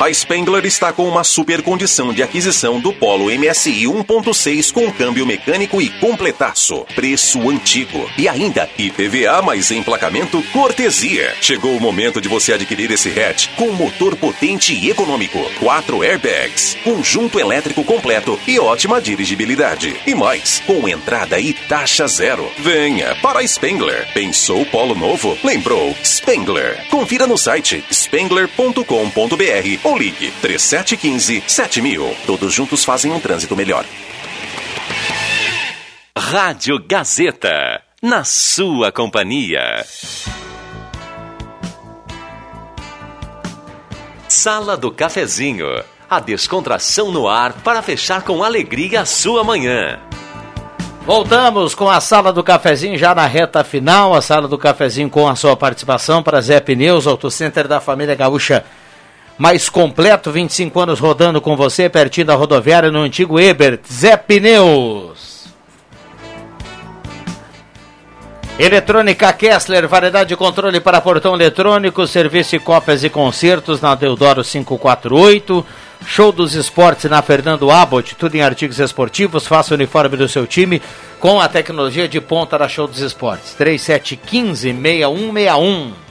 [0.00, 5.26] A Spengler está com uma super condição de aquisição do Polo MSI 1.6 com câmbio
[5.26, 6.86] mecânico e completaço.
[6.94, 8.10] Preço antigo.
[8.16, 11.34] E ainda IPVA mais emplacamento cortesia.
[11.42, 15.38] Chegou o momento de você adquirir esse hatch com motor potente e econômico.
[15.58, 19.94] Quatro airbags, conjunto elétrico completo e ótima dirigibilidade.
[20.06, 22.50] E mais, com entrada e taxa zero.
[22.58, 24.08] Venha para a Spengler.
[24.14, 25.36] Pensou Polo novo?
[25.44, 25.94] Lembrou?
[26.02, 26.88] Spengler.
[26.88, 32.16] Confira no site spengler.com.br ou ligue 3715 7000.
[32.24, 33.84] Todos juntos fazem um trânsito melhor.
[36.16, 39.84] Rádio Gazeta, na sua companhia.
[44.28, 45.66] Sala do Cafezinho,
[46.08, 49.98] a descontração no ar para fechar com alegria a sua manhã.
[51.04, 55.26] Voltamos com a sala do cafezinho já na reta final, a sala do cafezinho com
[55.26, 58.64] a sua participação para Zé Pneus, Autocenter da família Gaúcha
[59.40, 65.46] mais completo, 25 anos rodando com você, pertinho da rodoviária, no antigo Ebert, Zé Pneus.
[68.58, 74.44] Eletrônica Kessler, variedade de controle para portão eletrônico, serviço de cópias e concertos na Deodoro
[74.44, 75.64] 548.
[76.04, 79.46] Show dos esportes na Fernando Abbott, tudo em artigos esportivos.
[79.46, 80.82] Faça o uniforme do seu time
[81.18, 83.54] com a tecnologia de ponta da Show dos Esportes.
[83.54, 86.09] 3715 6161.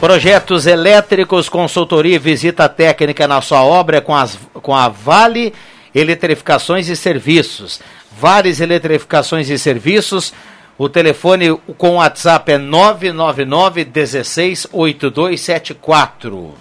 [0.00, 5.52] Projetos elétricos, consultoria e visita técnica na sua obra com, as, com a Vale
[5.92, 7.80] Eletrificações e Serviços.
[8.16, 10.32] Várias eletrificações e serviços.
[10.78, 16.54] O telefone com o WhatsApp é 999 16 8274.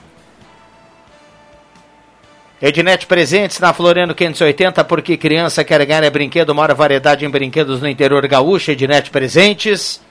[2.59, 7.81] Ednet Presentes na Floriano 580, porque criança quer ganhar é brinquedo, maior variedade em brinquedos
[7.81, 8.71] no interior gaúcho.
[8.71, 10.01] Ednet Presentes.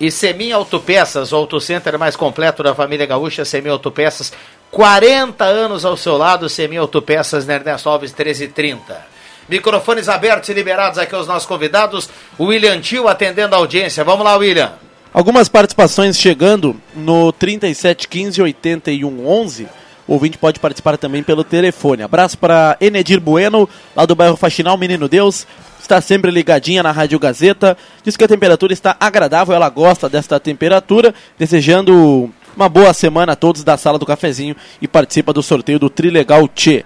[0.00, 4.32] E Semin Autopeças, o autocenter mais completo da família gaúcha, Semin Autopeças,
[4.70, 9.14] 40 anos ao seu lado, Semin Autopeças, Ernesto Alves 1330.
[9.48, 12.08] Microfones abertos e liberados aqui aos nossos convidados,
[12.40, 14.02] William Tio atendendo a audiência.
[14.02, 14.72] Vamos lá, William.
[15.12, 19.68] Algumas participações chegando no 3715 8111.
[20.06, 22.02] O ouvinte pode participar também pelo telefone.
[22.02, 25.46] Abraço para Enedir Bueno, lá do bairro Faxinal, Menino Deus
[25.80, 27.76] está sempre ligadinha na Rádio Gazeta.
[28.02, 31.14] Diz que a temperatura está agradável, ela gosta desta temperatura.
[31.38, 35.90] Desejando uma boa semana a todos da sala do cafezinho e participa do sorteio do
[35.90, 36.84] Trilegal Tchê.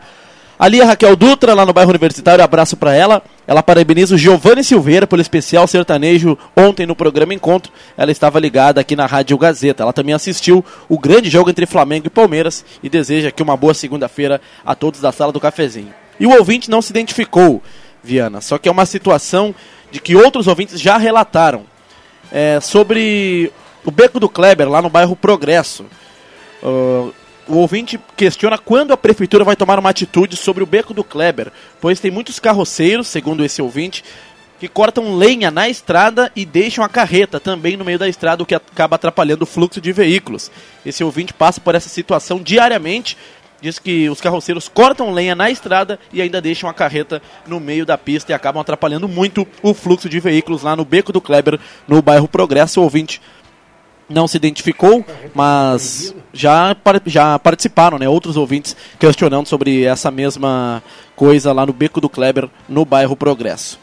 [0.58, 3.22] Ali a Raquel Dutra, lá no bairro Universitário, abraço para ela.
[3.46, 7.72] Ela parabeniza o Giovanni Silveira pelo especial sertanejo ontem no programa Encontro.
[7.96, 9.84] Ela estava ligada aqui na Rádio Gazeta.
[9.84, 13.72] Ela também assistiu o grande jogo entre Flamengo e Palmeiras e deseja aqui uma boa
[13.72, 15.94] segunda-feira a todos da sala do cafezinho.
[16.18, 17.62] E o ouvinte não se identificou.
[18.02, 18.40] Viana.
[18.40, 19.54] Só que é uma situação
[19.90, 21.64] de que outros ouvintes já relataram
[22.32, 23.52] é, sobre
[23.84, 25.86] o Beco do Kleber, lá no bairro Progresso.
[26.62, 27.12] Uh,
[27.48, 31.50] o ouvinte questiona quando a prefeitura vai tomar uma atitude sobre o Beco do Kleber,
[31.80, 34.04] pois tem muitos carroceiros, segundo esse ouvinte,
[34.60, 38.46] que cortam lenha na estrada e deixam a carreta também no meio da estrada, o
[38.46, 40.50] que acaba atrapalhando o fluxo de veículos.
[40.84, 43.16] Esse ouvinte passa por essa situação diariamente
[43.60, 47.84] diz que os carroceiros cortam lenha na estrada e ainda deixam a carreta no meio
[47.84, 51.58] da pista e acabam atrapalhando muito o fluxo de veículos lá no Beco do Kleber,
[51.86, 52.80] no bairro Progresso.
[52.80, 53.20] O ouvinte
[54.08, 55.04] não se identificou,
[55.34, 56.74] mas já,
[57.06, 58.08] já participaram, né?
[58.08, 60.82] Outros ouvintes questionando sobre essa mesma
[61.14, 63.78] coisa lá no Beco do Kleber, no bairro Progresso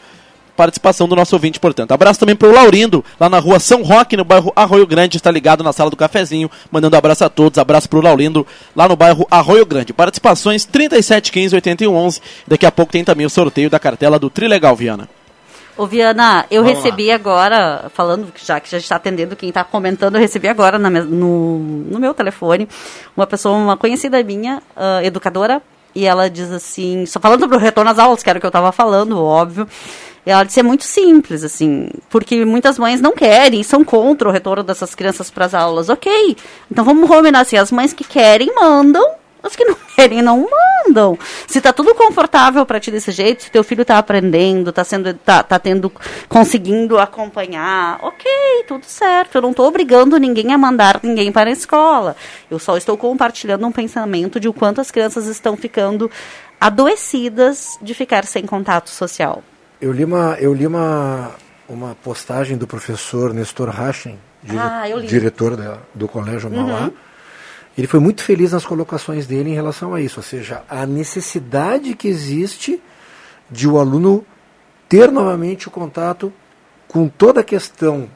[0.55, 1.91] participação do nosso ouvinte, portanto.
[1.91, 5.29] Abraço também para o Laurindo, lá na rua São Roque, no bairro Arroio Grande, está
[5.29, 7.59] ligado na sala do cafezinho, mandando abraço a todos.
[7.59, 9.93] Abraço para o Laurindo, lá no bairro Arroio Grande.
[9.93, 12.21] Participações 37, 15, 81, 11.
[12.47, 15.09] Daqui a pouco tem também o sorteio da cartela do Trilegal, Viana.
[15.77, 17.15] Ô Viana, eu Vamos recebi lá.
[17.15, 21.59] agora, falando, já que já está atendendo quem está comentando, eu recebi agora na, no,
[21.59, 22.67] no meu telefone
[23.15, 25.61] uma pessoa, uma conhecida minha, uh, educadora,
[25.93, 28.45] e ela diz assim, só falando sobre o retorno às aulas, que era o que
[28.45, 29.67] eu estava falando, óbvio,
[30.25, 34.63] ela disse é muito simples, assim, porque muitas mães não querem, são contra o retorno
[34.63, 35.89] dessas crianças para as aulas.
[35.89, 36.35] Ok,
[36.71, 39.05] então vamos combinar assim, as mães que querem mandam,
[39.47, 40.47] as que não querem não
[40.85, 41.17] entendam.
[41.47, 45.13] Se tá tudo confortável para ti desse jeito, se teu filho tá aprendendo, tá sendo
[45.13, 45.91] tá, tá tendo
[46.29, 48.25] conseguindo acompanhar, OK,
[48.67, 49.35] tudo certo.
[49.35, 52.15] Eu não tô obrigando ninguém a mandar ninguém para a escola.
[52.51, 56.09] Eu só estou compartilhando um pensamento de o quanto as crianças estão ficando
[56.79, 59.43] adoecidas de ficar sem contato social.
[59.81, 61.31] Eu li uma, eu li uma,
[61.67, 66.81] uma postagem do professor Nestor Rachen, dire, Ah, diretor da- do Colégio Mauá.
[66.83, 66.93] Uhum.
[67.77, 71.93] Ele foi muito feliz nas colocações dele em relação a isso, ou seja, a necessidade
[71.95, 72.81] que existe
[73.51, 74.25] de o aluno
[74.87, 76.31] ter novamente o contato
[76.87, 78.09] com toda a questão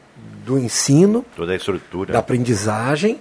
[0.45, 2.13] do ensino, Toda a estrutura.
[2.13, 3.19] da aprendizagem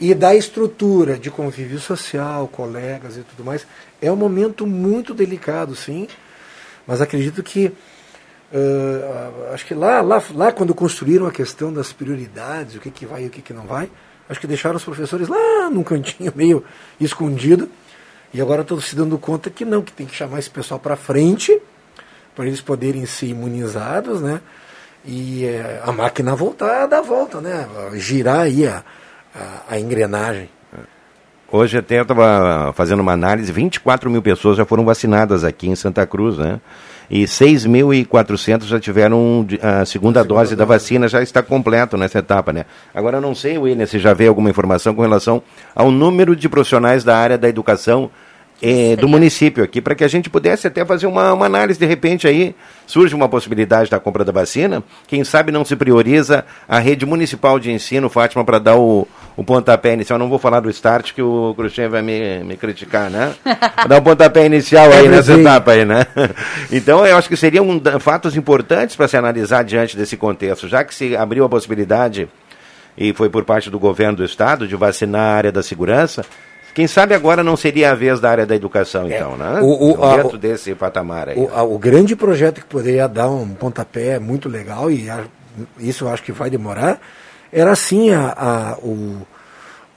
[0.00, 3.66] e da estrutura de convívio social, colegas e tudo mais.
[4.02, 6.08] É um momento muito delicado, sim,
[6.86, 7.72] mas acredito que
[8.52, 13.06] ãh, acho que lá, lá, lá quando construíram a questão das prioridades, o que, que
[13.06, 13.88] vai e o que, que não vai,
[14.28, 16.64] acho que deixaram os professores lá num cantinho meio
[17.00, 17.68] escondido
[18.32, 20.96] e agora estão se dando conta que não, que tem que chamar esse pessoal para
[20.96, 21.60] frente
[22.34, 24.40] para eles poderem ser imunizados, né?
[25.06, 27.66] E eh, a máquina voltar a dar volta, né?
[27.94, 28.84] Girar aí a,
[29.34, 30.50] a, a engrenagem.
[31.50, 35.76] Hoje até eu estava fazendo uma análise, 24 mil pessoas já foram vacinadas aqui em
[35.76, 36.60] Santa Cruz, né?
[37.10, 42.52] E 6.400 já tiveram de- a segunda dose da vacina, já está completo nessa etapa,
[42.52, 42.64] né?
[42.94, 45.42] Agora eu não sei, William, se já veio alguma informação com relação
[45.74, 48.10] ao número de profissionais da área da educação
[48.62, 51.86] eh, do município aqui, para que a gente pudesse até fazer uma, uma análise, de
[51.86, 52.54] repente aí
[52.86, 57.58] surge uma possibilidade da compra da vacina, quem sabe não se prioriza a rede municipal
[57.58, 61.20] de ensino, Fátima, para dar o, o pontapé inicial, não vou falar do start que
[61.20, 63.34] o Cruxem vai me, me criticar, né?
[63.88, 65.40] dar um pontapé inicial aí nessa Sim.
[65.40, 66.06] etapa aí, né?
[66.72, 70.82] Então eu acho que seriam da- fatos importantes para se analisar diante desse contexto, já
[70.82, 72.28] que se abriu a possibilidade
[72.96, 76.24] e foi por parte do governo do estado de vacinar a área da segurança,
[76.76, 79.60] quem sabe agora não seria a vez da área da educação, então, né?
[79.60, 81.38] É, o- o- a- Dentro desse patamar aí.
[81.38, 85.24] O, a- o grande projeto que poderia dar um pontapé muito legal, e a-
[85.78, 87.00] isso eu acho que vai demorar,
[87.50, 89.26] era assim a, a, o-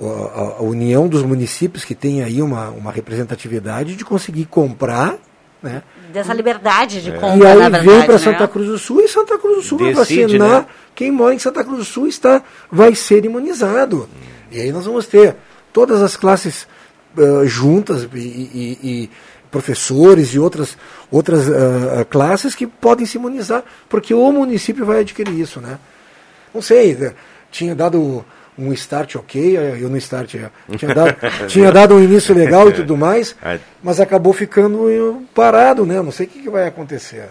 [0.01, 5.15] a- a união dos municípios que tem aí uma, uma representatividade de conseguir comprar,
[5.61, 5.83] né?
[6.13, 7.85] Dessa liberdade de E compra, aí na verdade.
[7.87, 8.19] vem para né?
[8.19, 10.61] Santa Cruz do Sul e Santa Cruz do Sul vai vacinar.
[10.61, 10.65] né?
[10.95, 14.07] Quem mora em Santa Cruz do Sul está, vai ser imunizado.
[14.49, 15.35] E aí nós vamos ter
[15.73, 16.67] todas as classes
[17.17, 19.09] ah, juntas e, e- e
[19.51, 20.77] professores e outras,
[21.11, 25.79] outras ah, classes que podem se imunizar, porque o município vai adquirir isso, né?
[26.53, 27.13] Não sei, né?
[27.51, 28.23] tinha dado
[28.57, 31.15] um start ok, eu no start eh, tinha dado,
[31.47, 33.35] tinha dado um início legal e tudo mais,
[33.81, 36.01] mas acabou ficando eh, parado, né?
[36.01, 37.29] Não sei o que, que vai acontecer.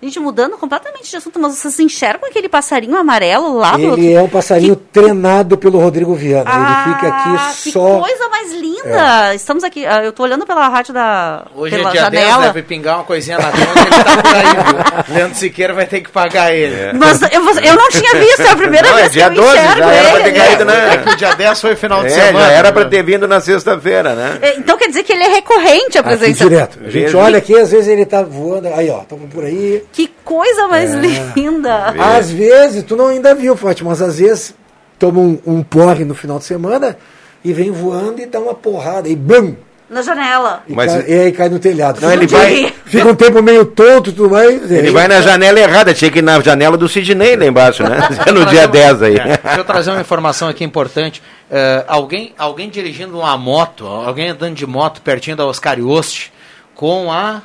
[0.00, 3.98] Gente, mudando completamente de assunto, mas vocês enxergam aquele passarinho amarelo lá do outro?
[4.00, 6.44] Ele é um passarinho treinado pelo Rodrigo Viana.
[6.46, 7.98] Ah, ele fica aqui que só.
[7.98, 9.34] coisa mais linda!
[9.34, 12.42] Estamos aqui, ah, eu tô olhando pela rádio da Hoje pela é dia janela.
[12.42, 15.14] 10, deve pingar uma coisinha na conta, ele tá por aí, viu?
[15.16, 16.92] Leandro Siqueira vai ter que pagar ele.
[16.96, 17.28] Mas eu,
[17.64, 19.78] eu não tinha visto, é a primeira Não, é vez dia que eu 12, enxergo
[19.82, 20.30] já era pra ele.
[20.32, 22.46] ter caído na- É que o dia 10 foi final de É, semana.
[22.46, 22.72] já era né?
[22.72, 24.38] para ter vindo na sexta-feira, né?
[24.42, 26.44] É, Então quer dizer que ele é recorrente a Aqui presença.
[26.44, 26.78] direto.
[26.86, 28.68] A gente olha aqui, às vezes ele tá voando.
[28.68, 29.82] Aí, ó, estamos por aí.
[29.92, 31.00] Que coisa mais É.
[31.36, 31.94] linda!
[32.16, 34.54] Às vezes, tu não ainda viu, Fátima, mas às vezes
[34.98, 36.96] toma um, um porre no final de semana
[37.44, 39.08] e vem voando e dá uma porrada.
[39.08, 39.54] E bum!
[39.90, 40.62] Na janela.
[40.68, 41.98] E, Mas- cai, e aí cai no telhado.
[42.02, 44.70] Não, Fica ele um vai- tempo- Fica um tempo meio tonto e tudo mais.
[44.70, 47.96] Ele vai na janela errada, tinha que ir na janela do Sidney lá embaixo, né?
[48.34, 49.16] No dia 10 aí.
[49.16, 51.22] É, deixa eu trazer uma informação aqui importante.
[51.50, 56.30] É, alguém, alguém dirigindo uma moto, alguém andando de moto pertinho da Oscar Yost,
[56.74, 57.40] com a.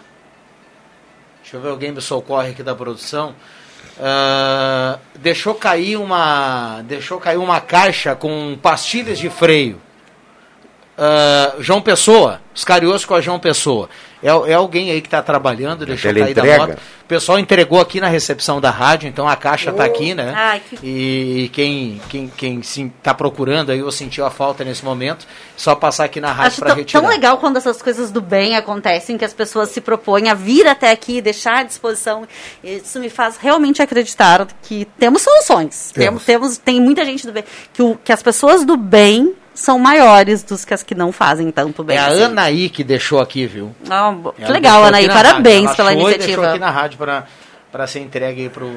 [1.54, 3.36] Deixa eu ver, alguém me socorre aqui da produção.
[4.02, 6.82] Ah, deixou cair uma.
[6.82, 9.80] Deixou cair uma caixa com pastilhas de freio.
[10.98, 13.88] Ah, João Pessoa, Oscar Yost com a João Pessoa.
[14.24, 16.68] É, é alguém aí que está trabalhando, deixou cair da teleentrega.
[16.74, 16.80] moto.
[17.04, 20.34] O pessoal entregou aqui na recepção da rádio, então a caixa está aqui, né?
[20.36, 25.28] Ai, que- E quem quem quem está procurando aí ou sentiu a falta nesse momento,
[25.58, 27.02] só passar aqui na rádio para retirar.
[27.02, 30.66] tão legal quando essas coisas do bem acontecem, que as pessoas se propõem a vir
[30.68, 32.26] até aqui, deixar à disposição.
[32.64, 35.92] Isso me faz realmente acreditar que temos soluções.
[35.94, 36.24] Temos.
[36.24, 37.44] Temos, temos tem muita gente do bem.
[37.74, 41.52] Que, o, que as pessoas do bem são maiores dos que as que não fazem
[41.52, 41.98] tanto bem.
[41.98, 42.24] É a assim.
[42.24, 43.76] Anaí que deixou aqui, viu?
[43.90, 45.08] Ah, bo- que legal, Anaí.
[45.08, 45.82] Parabéns rádio.
[45.82, 46.50] Ela pela e deixou iniciativa.
[46.50, 47.00] aqui na rádio
[47.72, 48.70] para ser entregue aí pro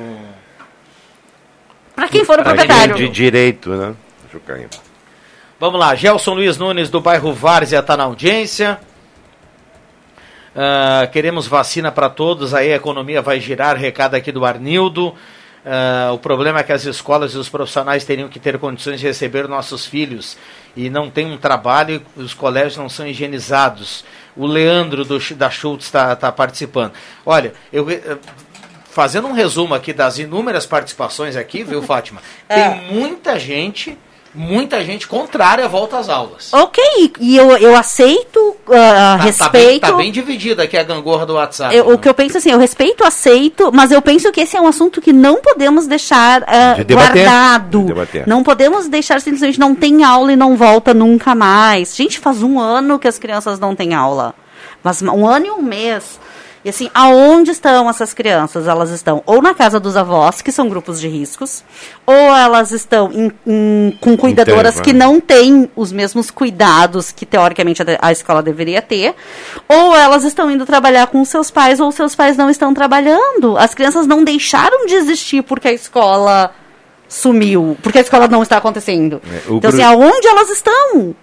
[1.94, 2.94] Para quem for o Pra proprietário.
[2.94, 3.94] De direito, né?
[4.46, 4.68] Cair.
[5.58, 8.78] Vamos lá, Gelson Luiz Nunes do bairro Várzea está na audiência.
[10.54, 15.14] Ah, queremos vacina para todos, aí a economia vai girar, recado aqui do Arnildo.
[15.64, 19.06] Ah, o problema é que as escolas e os profissionais teriam que ter condições de
[19.06, 20.36] receber nossos filhos
[20.76, 24.04] e não tem um trabalho, os colégios não são higienizados.
[24.36, 26.92] O Leandro do, da Schultz está tá participando.
[27.24, 28.18] Olha, eu eh,
[28.90, 32.20] fazendo um resumo aqui das inúmeras participações aqui, viu, Fátima?
[32.46, 32.68] Tem É.
[32.90, 33.96] muita gente,
[34.36, 36.52] muita gente contrária à volta às aulas.
[36.52, 39.46] Ok, e eu, eu aceito, ah, Tá- respeito.
[39.46, 41.74] Tá bem, tá bem dividida aqui a gangorra do WhatsApp.
[41.74, 44.60] Eu- o que eu penso assim, eu respeito, aceito, mas eu penso que esse é
[44.60, 47.24] um assunto que não podemos deixar ah, De debater.
[47.24, 47.80] guardado.
[47.80, 48.26] De debater.
[48.26, 51.96] Não podemos deixar simplesmente não tem aula e não volta nunca mais.
[51.96, 54.34] Gente, faz um ano que as crianças não têm aula.
[54.82, 56.20] Mas um ano e um mês.
[56.66, 58.66] E assim, aonde estão essas crianças?
[58.66, 61.62] Elas estão ou na casa dos avós, que são grupos de riscos,
[62.04, 67.82] ou elas estão em- em- com cuidadoras que não têm os mesmos cuidados que teoricamente
[67.82, 69.14] a, a escola deveria ter,
[69.68, 73.56] ou elas estão indo trabalhar com seus pais, ou seus pais não estão trabalhando.
[73.56, 76.50] As crianças não deixaram de existir porque a escola
[77.08, 79.22] sumiu, porque a escola não está acontecendo.
[79.24, 81.14] É, então, assim, Bru- aonde elas estão?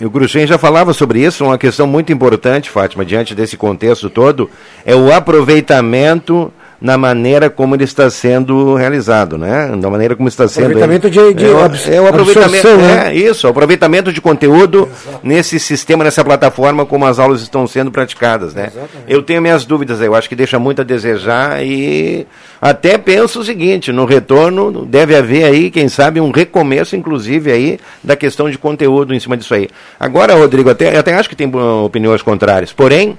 [0.00, 4.48] O Gruchen já falava sobre isso, uma questão muito importante, Fátima, diante desse contexto todo,
[4.84, 9.74] é o aproveitamento na maneira como ele está sendo realizado, né?
[9.80, 10.66] Da maneira como está sendo.
[10.66, 13.08] Aproveitamento de- de é, o- é o aproveitamento, né?
[13.08, 14.88] é isso, o aproveitamento de conteúdo
[15.22, 18.70] nesse sistema, nessa plataforma, como as aulas estão sendo praticadas, né?
[19.08, 22.26] Eu tenho minhas dúvidas, aí, eu acho que deixa muito a desejar e
[22.62, 27.78] até penso o seguinte, no retorno deve haver aí, quem sabe, um recomeço, inclusive, aí,
[28.04, 29.68] da questão de conteúdo em cima disso aí.
[29.98, 31.50] Agora, Rodrigo, até, eu até acho que tem
[31.84, 33.18] opiniões contrárias, porém,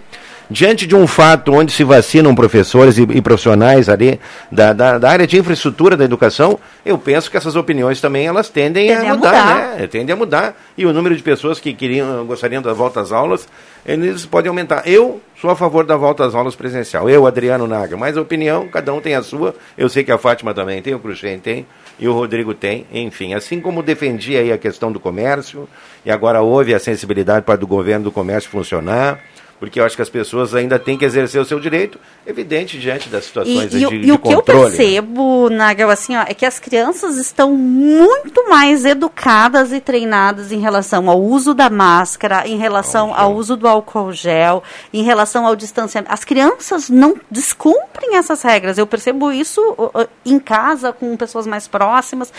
[0.49, 4.19] diante de um fato onde se vacinam professores e, e profissionais ali
[4.51, 8.49] da, da, da área de infraestrutura da educação, eu penso que essas opiniões também elas
[8.49, 9.77] tendem Tendem a a mudar, mudar.
[9.77, 9.87] né?
[9.87, 10.55] Tendem a mudar.
[10.77, 13.47] E o número de pessoas que queriam, gostariam da volta às aulas,
[13.85, 14.87] eles podem aumentar.
[14.87, 17.09] Eu sou a favor da volta às aulas presencial.
[17.09, 17.95] Eu, Adriano Naga.
[17.95, 19.55] Mas a opinião, cada um tem a sua.
[19.77, 21.65] Eu sei que a Fátima também tem, o Cruxem tem,
[21.99, 22.85] e o Rodrigo tem.
[22.91, 25.67] Enfim, assim como defendi aí a questão do comércio,
[26.05, 29.19] e agora houve a sensibilidade para do governo do comércio funcionar,
[29.59, 33.09] porque eu acho que as pessoas ainda têm que exercer o seu direito, evidente, diante
[33.09, 34.75] das situações E, e, de, o- de e o que eu controle.
[34.75, 40.59] percebo, Nagel, assim, ó, é que as crianças estão muito mais educadas e treinadas em
[40.59, 44.63] relação ao uso da máscara, em relação ao uso do álcool gel,
[44.93, 46.13] em relação ao distanciamento.
[46.13, 48.77] As crianças não descumprem essas regras.
[48.77, 49.61] Eu percebo isso
[50.25, 52.31] em casa, com pessoas mais próximas.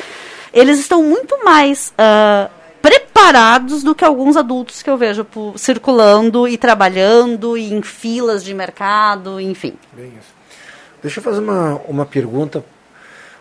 [0.53, 2.49] Eles estão muito mais ah,
[2.82, 8.43] preparados do que alguns adultos que eu vejo pu- circulando e trabalhando e em filas
[8.43, 9.74] de mercado, enfim.
[9.93, 10.35] Bem isso.
[11.02, 12.65] Deixa eu fazer uma, uma pergunta,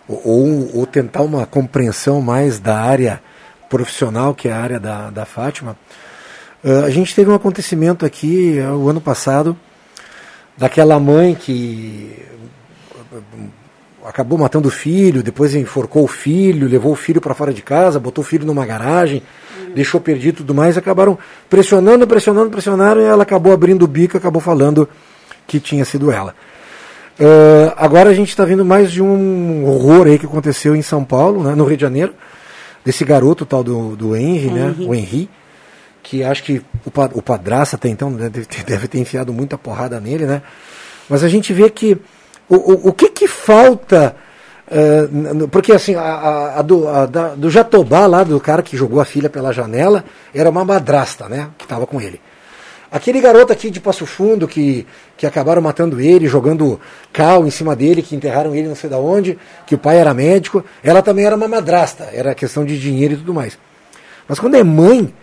[0.08, 3.22] ou, ou, tentar uma compreensão mais da área
[3.70, 5.78] profissional, que é a área da, da Fátima.
[6.64, 9.58] Ah, a gente teve um acontecimento aqui ah, o ano passado,
[10.58, 12.26] daquela mãe que
[14.10, 18.00] acabou matando o filho, depois enforcou o filho, levou o filho para fora de casa,
[18.00, 19.22] botou o filho numa garagem,
[19.76, 21.18] deixou perdido e tudo mais, acabaram
[21.50, 24.90] pressionando, pressionando, pressionaram e ela acabou abrindo o bico, acabou falando
[25.48, 26.36] que tinha sido ela.
[27.20, 31.04] Ah, agora a gente está vendo mais de um horror aí que aconteceu em São
[31.04, 32.14] Paulo, né, no Rio de Janeiro,
[32.84, 34.88] desse garoto tal do, do Henry, né, Henry.
[34.88, 35.30] o Henry,
[36.02, 40.00] que acho que o, o padrasto até então deve ter, deve ter enfiado muita porrada
[40.00, 40.42] nele, né?
[41.10, 41.98] Mas a gente vê que
[42.50, 44.16] o, o, o que que falta
[44.72, 45.08] eh,
[45.52, 49.00] porque assim, a, a- a do, a da- do Jatobá lá, do cara que jogou
[49.00, 50.04] a filha pela janela,
[50.34, 51.50] era uma madrasta, né?
[51.58, 52.20] Que estava com ele.
[52.92, 54.86] Aquele garoto aqui de Passo Fundo que,
[55.16, 56.80] que acabaram matando ele, jogando
[57.14, 60.12] cal em cima dele, que enterraram ele não sei da onde, que o pai era
[60.12, 63.60] médico, ela também era uma madrasta, era questão de dinheiro e tudo mais.
[64.28, 65.14] Mas quando é mãe,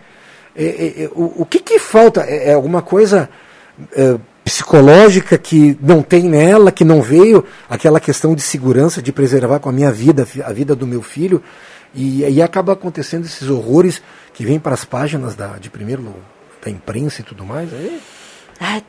[0.55, 2.21] é, é, é, o, o que, que falta?
[2.21, 3.29] É, é alguma coisa
[3.93, 4.15] é,
[4.47, 9.67] psicológica que não tem nela, que não veio, aquela questão de segurança, de preservar com
[9.67, 11.43] a minha vida, a vida do meu filho,
[11.93, 14.01] e aí acaba acontecendo esses horrores
[14.33, 16.15] que vêm para as páginas da, de primeiro
[16.63, 17.73] da imprensa e tudo mais.
[17.73, 17.99] Aí,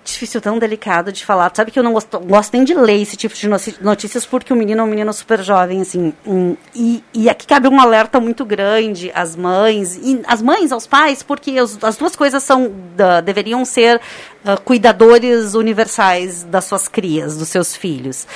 [0.04, 1.52] Difícil, tão delicado de falar.
[1.54, 3.46] Sabe que eu não gosto, gosto nem de ler esse tipo de
[3.80, 6.12] notícias porque o menino é um menino super jovem, assim.
[6.26, 10.86] hum, e, e aqui cabe um alerta muito grande às mães, e às mães, aos
[10.86, 12.72] pais, porque os- as duas coisas são
[13.24, 14.00] deveriam ser
[14.44, 18.26] ah, cuidadores universais das suas crias, dos seus filhos.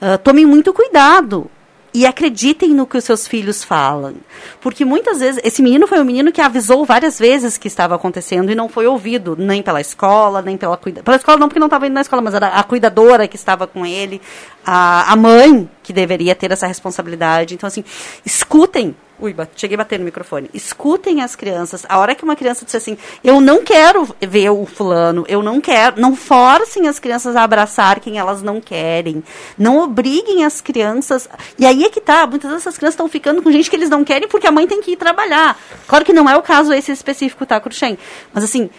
[0.00, 1.48] Ah, tomem muito cuidado.
[1.92, 4.14] E acreditem no que os seus filhos falam.
[4.60, 8.50] Porque muitas vezes, esse menino foi um menino que avisou várias vezes que estava acontecendo
[8.50, 11.04] e não foi ouvido, nem pela escola, nem pela cuidadora.
[11.04, 13.66] Pela escola não, porque não estava indo na escola, mas era a cuidadora que estava
[13.66, 14.20] com ele,
[14.64, 17.54] a, a mãe que deveria ter essa responsabilidade.
[17.54, 17.84] Então, assim,
[18.24, 20.48] escutem Ui, cheguei a bater no microfone.
[20.54, 21.84] Escutem as crianças.
[21.88, 25.60] A hora que uma criança disser assim, eu não quero ver o fulano, eu não
[25.60, 29.22] quero, não forcem as crianças a abraçar quem elas não querem.
[29.58, 31.28] Não obriguem as crianças.
[31.58, 34.04] E aí é que tá, muitas dessas crianças estão ficando com gente que eles não
[34.04, 35.58] querem porque a mãe tem que ir trabalhar.
[35.86, 37.98] Claro que não é o caso esse específico, tá, Cruxem?
[38.32, 38.70] Mas assim,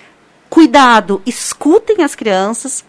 [0.50, 2.84] cuidado, escutem as crianças,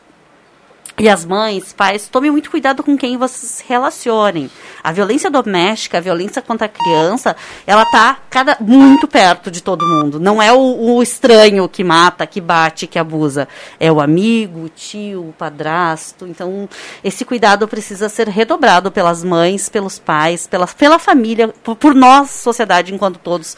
[0.99, 4.51] e as mães, pais, tomem muito cuidado com quem vocês se relacionem.
[4.85, 7.35] A violência doméstica, a violência contra a criança,
[7.67, 10.21] ela tá cada, muito perto de todo mundo.
[10.21, 13.49] Não é o, o estranho que mata, que bate, que abusa.
[13.81, 16.27] É o amigo, o tio, o padrasto.
[16.27, 16.69] Então,
[17.03, 22.31] esse cuidado precisa ser redobrado pelas mães, pelos pais, pela, pela família, por, por nós,
[22.31, 23.57] sociedade, enquanto todos.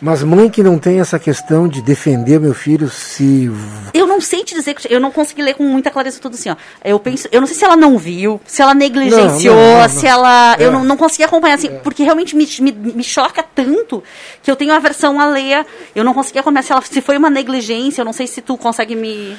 [0.00, 3.50] Mas mãe que não tem essa questão de defender meu filho se.
[3.92, 6.56] Eu não sei te dizer, eu não consegui ler com muita clareza tudo assim, ó.
[6.82, 9.88] Eu penso, eu não sei se ela não viu, se ela negligenciou, Não, não, não,
[9.88, 10.56] se ela.
[10.58, 10.72] Eu É.
[10.72, 14.02] não, não consegui acompanhar, assim, porque realmente me, me, me choca tanto
[14.42, 15.66] que eu tenho aversão a ler.
[15.94, 18.56] Eu não consegui acompanhar se, ela, se foi uma negligência, eu não sei se tu
[18.56, 19.36] consegue me.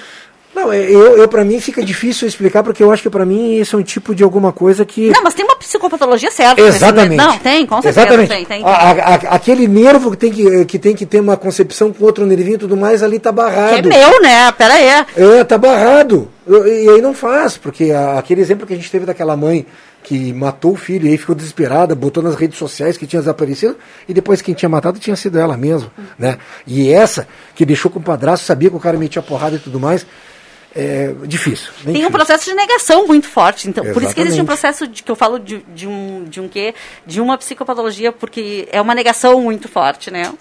[0.53, 3.56] Não, é, eu, eu para mim fica difícil explicar, porque eu acho que para mim
[3.56, 5.10] isso é um tipo de alguma coisa que.
[5.10, 6.61] Não, mas tem uma psicopatologia certa.
[6.61, 7.15] Exatamente.
[7.15, 8.02] Não, tem, com certeza.
[8.02, 8.30] Exatamente.
[8.30, 8.64] Tem, tem.
[8.65, 12.03] A- a- a- aquele nervo que tem que, que tem que ter uma concepção com
[12.03, 13.88] outro nervinho e tudo mais, ali tá Que é barrado.
[13.90, 14.52] meu, né?
[14.52, 15.06] Pera aí.
[15.15, 16.28] É, tá barrado.
[16.48, 19.65] E aí não faz, porque a- aquele exemplo que a gente teve daquela mãe
[20.03, 23.78] que matou o filho e aí ficou desesperada, botou nas redes sociais que tinha desaparecido,
[24.10, 26.40] e depois quem tinha matado tinha sido ela mesma, né?
[26.65, 29.80] E essa que deixou com o padrasto, sabia que o cara metia porrada e tudo
[29.80, 30.06] mais,
[30.76, 31.69] é difícil.
[31.84, 32.11] Tem um difícil.
[32.11, 33.68] processo de negação muito forte.
[33.68, 36.39] Então, por isso que existe um processo de, que eu falo de, de um de
[36.39, 36.73] um quê?
[37.06, 40.31] De uma psicopatologia, porque é uma negação muito forte, né?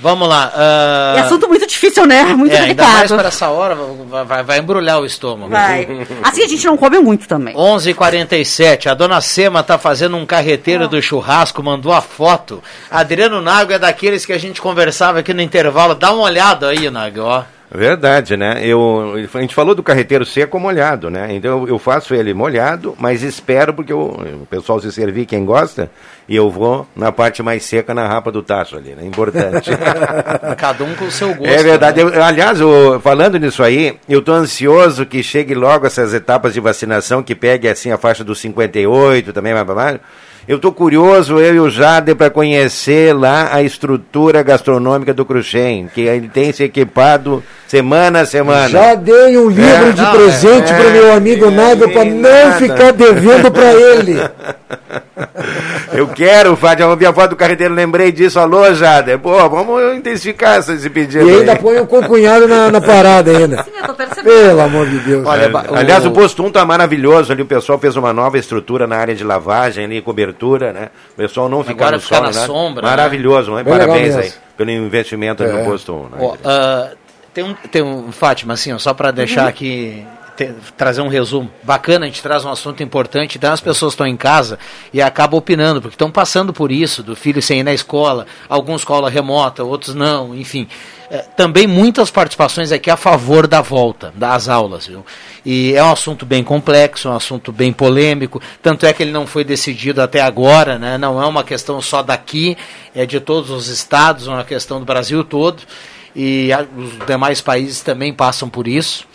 [0.00, 0.50] Vamos lá.
[0.54, 2.24] ah, É assunto muito difícil, né?
[2.24, 3.18] Muito é, ainda mais delicado.
[3.18, 5.50] para essa hora, vai, vai, vai embrulhar o estômago.
[5.50, 5.86] Vai.
[6.22, 7.54] Assim a gente não come muito também.
[7.54, 8.88] 11:47.
[8.88, 12.62] A dona Sema tá fazendo um carreteiro do churrasco, mandou a foto.
[12.90, 15.94] Adriano Nago é daqueles que a gente conversava aqui no intervalo.
[15.94, 17.44] Dá uma olhada aí, Nago, ó.
[17.74, 18.60] Verdade, né?
[18.62, 21.28] Eu, a gente falou do carreteiro seco molhado, né?
[21.34, 24.10] Então eu, faço ele molhado, mas espero porque eu-
[24.42, 25.90] o pessoal se servir quem gosta
[26.28, 29.06] e eu vou na parte mais seca na rapa do tacho ali, né?
[29.06, 29.70] Importante.
[30.58, 31.46] Cada um com o seu gosto.
[31.46, 32.04] É verdade.
[32.04, 32.10] né?
[32.18, 36.60] Eu- aliás, eu- falando nisso aí, eu tô ansioso que chegue logo essas etapas de
[36.60, 40.00] vacinação, que pegue assim a faixa dos 58 também, mais pra baixo.
[40.46, 45.88] Eu tô curioso, eu e o Jader, para conhecer lá a estrutura gastronômica do Cruxem,
[45.94, 48.68] que ele tem se equipado semana a semana.
[48.68, 52.20] Já dei um livro É, de não, presente é, pro meu amigo é, para não
[52.20, 52.56] nada.
[52.56, 54.16] ficar devendo para ele.
[55.92, 58.40] Eu quero, Fábio, eu vi a foto do carreteiro, lembrei disso.
[58.40, 59.18] Alô, Jader.
[59.18, 61.58] Pô, vamos intensificar esse pedido E ainda aí.
[61.58, 63.64] põe o concunhado na, na parada ainda.
[64.24, 65.26] Pelo amor de Deus.
[65.26, 67.42] Olha, aliás, o posto 1 tá maravilhoso ali.
[67.42, 70.88] O pessoal fez uma nova estrutura na área de lavagem ali, cobertura, né?
[71.12, 72.46] O pessoal não ficar Agora no ficar sol, na né?
[72.46, 72.88] sombra, né?
[72.88, 73.58] Maravilhoso, né?
[73.58, 75.58] Legal Parabéns aí pelo investimento ali É.
[75.58, 76.02] no posto 1.
[76.04, 76.08] Né?
[76.20, 76.90] Ó, ah,
[77.34, 80.04] tem, um, tem um, Fátima, assim, ó, só para deixar aqui,
[80.36, 81.50] te- trazer um resumo.
[81.62, 84.58] Bacana, a gente traz um assunto importante, então as pessoas estão em casa
[84.92, 88.82] e acabam opinando, porque estão passando por isso, do filho sem ir na escola, alguns
[88.82, 90.66] escola remota, outros não, enfim.
[91.10, 95.04] É, também muitas participações aqui a favor da volta das aulas, viu?
[95.44, 99.12] E é um assunto bem complexo, é um assunto bem polêmico, tanto é que ele
[99.12, 100.96] não foi decidido até agora, né?
[100.96, 102.56] Não é uma questão só daqui,
[102.94, 105.62] é de todos os estados, é uma questão do Brasil todo
[106.16, 109.06] e os demais países também passam por isso.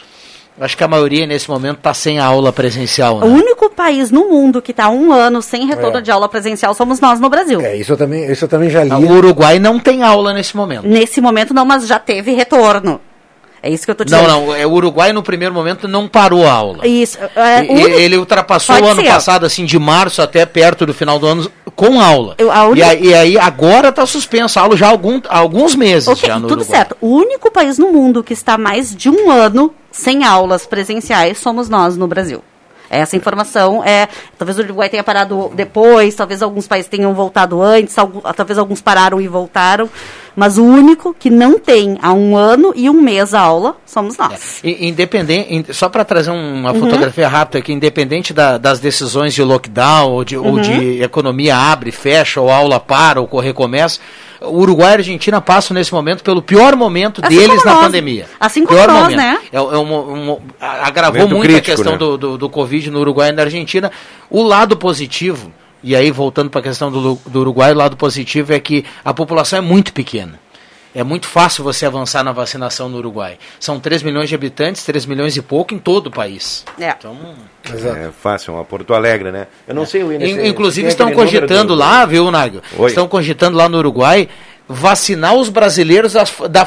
[0.60, 3.18] Acho que a maioria nesse momento está sem aula presencial.
[3.18, 3.28] O Né?
[3.28, 6.02] único país no mundo que está um ano sem retorno É.
[6.02, 7.62] de aula presencial somos nós no Brasil.
[7.62, 8.90] É, isso eu também, isso eu também já li.
[8.92, 10.88] O Uruguai não tem aula nesse momento.
[10.88, 13.00] Nesse momento não, mas já teve retorno.
[13.62, 14.28] É isso que eu tô dizendo.
[14.28, 14.56] Não, não.
[14.56, 16.88] é, O Uruguai no primeiro momento não parou a aula.
[16.88, 17.18] Isso.
[17.36, 19.08] É, E- o único- Ele ultrapassou Pode o ano ser.
[19.10, 22.36] passado, assim, de março até perto do final do ano, com aula.
[22.38, 25.38] Eu- a E, aí, e aí agora está suspensa a aula já há, algum, há
[25.40, 26.08] alguns meses.
[26.08, 26.78] Ok, já no tudo Uruguai.
[26.80, 26.96] certo.
[27.02, 31.68] O único país no mundo que está mais de um ano sem aulas presenciais somos
[31.69, 32.44] nós no Brasil.
[32.90, 34.07] Essa informação é.
[34.38, 38.80] Talvez o Uruguai tenha parado depois, talvez alguns países tenham voltado antes, algu- talvez alguns
[38.82, 39.90] pararam e voltaram.
[40.40, 44.16] Mas o único que não tem há um ano e um mês a aula somos
[44.20, 44.62] nós.
[44.64, 46.80] I- Independente, in- só para trazer um- uma Uhum.
[46.82, 50.62] fotografia rápida aqui, independente da- das decisões de lockdown ou de, ou Uhum.
[50.62, 54.00] de economia abre, fecha, ou aula para, ou recomeça,
[54.40, 57.74] o Uruguai e a Argentina passam nesse momento pelo pior momento Assim deles como na
[57.74, 57.86] nós.
[57.86, 58.26] pandemia.
[58.40, 59.18] Assim como pior nós, momento.
[59.18, 59.40] né?
[59.52, 61.98] É, é um- um- agravou Momento muito crítico, a questão né?
[61.98, 63.92] do, do, do Covid no Uruguai e na Argentina.
[64.30, 65.52] O lado positivo,
[65.84, 69.14] e aí voltando para a questão do, do Uruguai, o lado positivo é que a
[69.14, 70.40] população é muito pequena.
[70.95, 73.38] é muito fácil você avançar na vacinação no Uruguai.
[73.60, 76.66] São 3 milhões de habitantes, 3 milhões e pouco em todo o país.
[76.80, 76.90] É.
[76.90, 77.16] Então,
[77.64, 79.45] É fácil, uma Porto Alegre, né?
[79.68, 80.12] Eu não sei o
[80.48, 82.62] Inclusive tem estão cogitando do- lá, viu, Nago?
[82.78, 82.88] Oi.
[82.90, 84.28] Estão cogitando lá no Uruguai
[84.68, 86.48] vacinar os brasileiros da, fronteira.
[86.48, 86.65] Da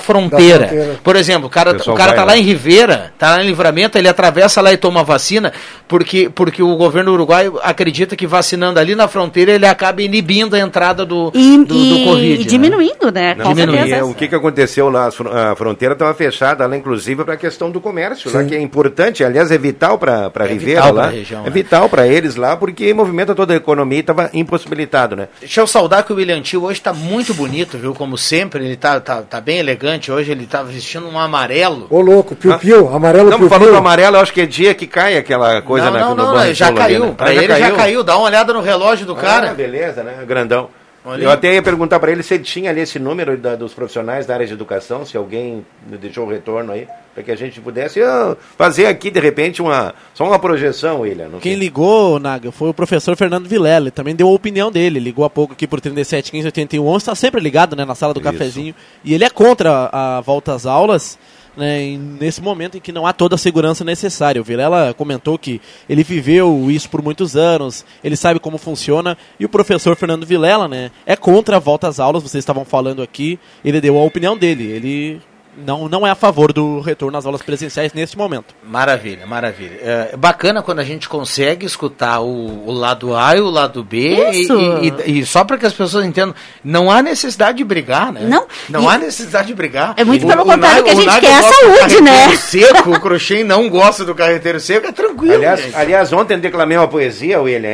[0.68, 1.00] fronteira.
[1.04, 2.32] Por exemplo, o cara, O o cara tá lá.
[2.32, 5.52] lá em Ribeira, tá lá em Livramento, ele atravessa lá e toma vacina,
[5.86, 10.58] porque, porque o governo uruguaio acredita que vacinando ali na fronteira ele acaba inibindo a
[10.58, 12.34] entrada do, E, do, do e- Covid.
[12.34, 12.44] e né?
[12.44, 13.36] diminuindo, né?
[13.38, 14.04] E certeza.
[14.06, 15.08] o que, que aconteceu lá?
[15.08, 19.22] A fronteira estava fechada lá, inclusive, para a questão do comércio, lá, que é importante,
[19.22, 21.02] aliás, é vital para a É Ribeira vital lá.
[21.02, 21.50] pra região, é né?
[21.50, 25.28] vital para eles lá, porque movimenta toda a economia e estava impossibilitado, né?
[25.40, 27.89] Deixa eu saudar que o William Tio hoje está muito bonito, viu?
[27.94, 30.10] Como sempre, ele tá, tá, tá bem elegante.
[30.10, 31.86] Hoje ele tá vestindo um amarelo.
[31.90, 33.48] Ô louco, piu-piu, amarelo Não, piu-piu.
[33.48, 36.14] falou do amarelo, eu acho que é dia que cai aquela coisa não, na, não,
[36.14, 37.06] no não, já ali, caiu.
[37.06, 37.14] né?
[37.16, 38.02] Pra Ah, ele já caiu.
[38.02, 39.54] Dá uma olhada no relógio do Ah, cara.
[39.54, 40.24] beleza, né?
[40.26, 40.68] Grandão.
[41.04, 43.72] Olha Eu até ia perguntar para ele se ele tinha ali esse número da- dos
[43.72, 47.58] profissionais da área de educação, se alguém deixou o retorno aí, para que a gente
[47.60, 51.28] pudesse ah, fazer aqui, de repente, uma só uma projeção, William.
[51.28, 51.58] não Quem sei.
[51.60, 53.84] ligou, Naga, foi o professor Fernando Vilela.
[53.84, 55.00] Ele também deu a opinião dele.
[55.00, 56.96] Ligou há pouco aqui por 37, 15, 81.
[56.98, 58.30] Está sempre ligado né, na sala do Isso.
[58.30, 58.74] cafezinho.
[59.02, 61.18] E ele é contra a volta às aulas.
[61.56, 64.40] Né, nesse momento em que não há toda a segurança necessária.
[64.40, 69.44] O Vilela comentou que ele viveu isso por muitos anos, ele sabe como funciona, e
[69.44, 73.36] o professor Fernando Vilela né, é contra a volta às aulas, vocês estavam falando aqui,
[73.64, 75.20] ele deu a opinião dele, ele
[75.64, 78.54] não, não é a favor do retorno às aulas presenciais neste momento.
[78.62, 79.78] Maravilha, maravilha.
[79.82, 83.98] É bacana quando a gente consegue escutar o, o lado A e o lado B.
[84.32, 84.58] E, Isso.
[84.58, 86.34] e- e- e só para que as pessoas entendam,
[86.64, 88.20] não há necessidade de brigar, né?
[88.24, 89.94] Não, Não e- há necessidade de brigar.
[89.96, 92.10] É muito pelo Nai- contrário que a o gente quer a gosta do saúde, né?
[92.10, 95.34] carreteiro seco, o Cruxem não gosta do carreteiro seco, é tranquilo.
[95.34, 95.76] Aliás, gente.
[95.76, 97.70] aliás, ontem eu declamei uma poesia, William,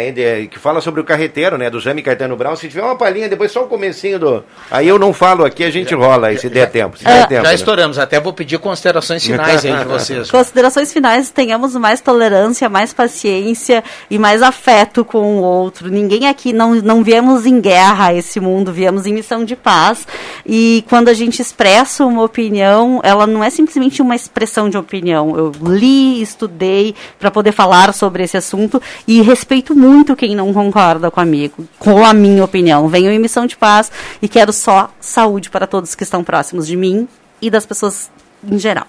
[0.50, 2.56] que fala sobre o carreteiro, né, do Jaime Caetano Brown.
[2.56, 4.44] Se tiver uma palhinha, depois só o comecinho do...
[4.70, 6.96] Aí eu não falo aqui, a gente rola aí, se der tempo.
[6.98, 7.54] Se der tempo Já né?
[7.76, 10.30] Estouramos, até vou pedir considerações finais aí de vocês.
[10.30, 15.90] Considerações finais, tenhamos mais tolerância, mais paciência e mais afeto com o outro.
[15.90, 20.06] Ninguém aqui, não, não viemos em guerra a esse mundo, viemos em missão de paz.
[20.44, 25.36] E quando a gente expressa uma opinião, ela não é simplesmente uma expressão de opinião.
[25.36, 31.10] Eu li, estudei para poder falar sobre esse assunto e respeito muito quem não concorda
[31.10, 32.88] comigo, com a minha opinião.
[32.88, 33.90] Venho em missão de paz
[34.22, 37.06] e quero só saúde para todos que estão próximos de mim
[37.40, 38.10] e das pessoas
[38.46, 38.86] em geral.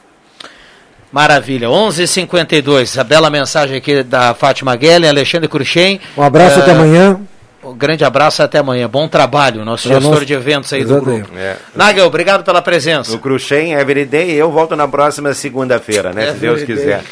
[1.12, 2.98] Maravilha, 11:52.
[3.00, 6.02] A bela mensagem aqui da Fátima Guellen, Alexandre Cruxem.
[6.18, 7.20] Um abraço Eh, até amanhã.
[7.70, 8.88] Um grande abraço até amanhã.
[8.88, 11.22] Bom trabalho, nosso Pra gestor nós- de eventos aí do Exatamente.
[11.24, 11.38] grupo.
[11.38, 11.58] É.
[11.76, 13.14] Nagel, obrigado pela presença.
[13.14, 16.28] O Cruxem, Everyday, e eu volto na próxima segunda-feira, né?
[16.34, 17.02] Se Deus Everyday.
[17.02, 17.04] quiser.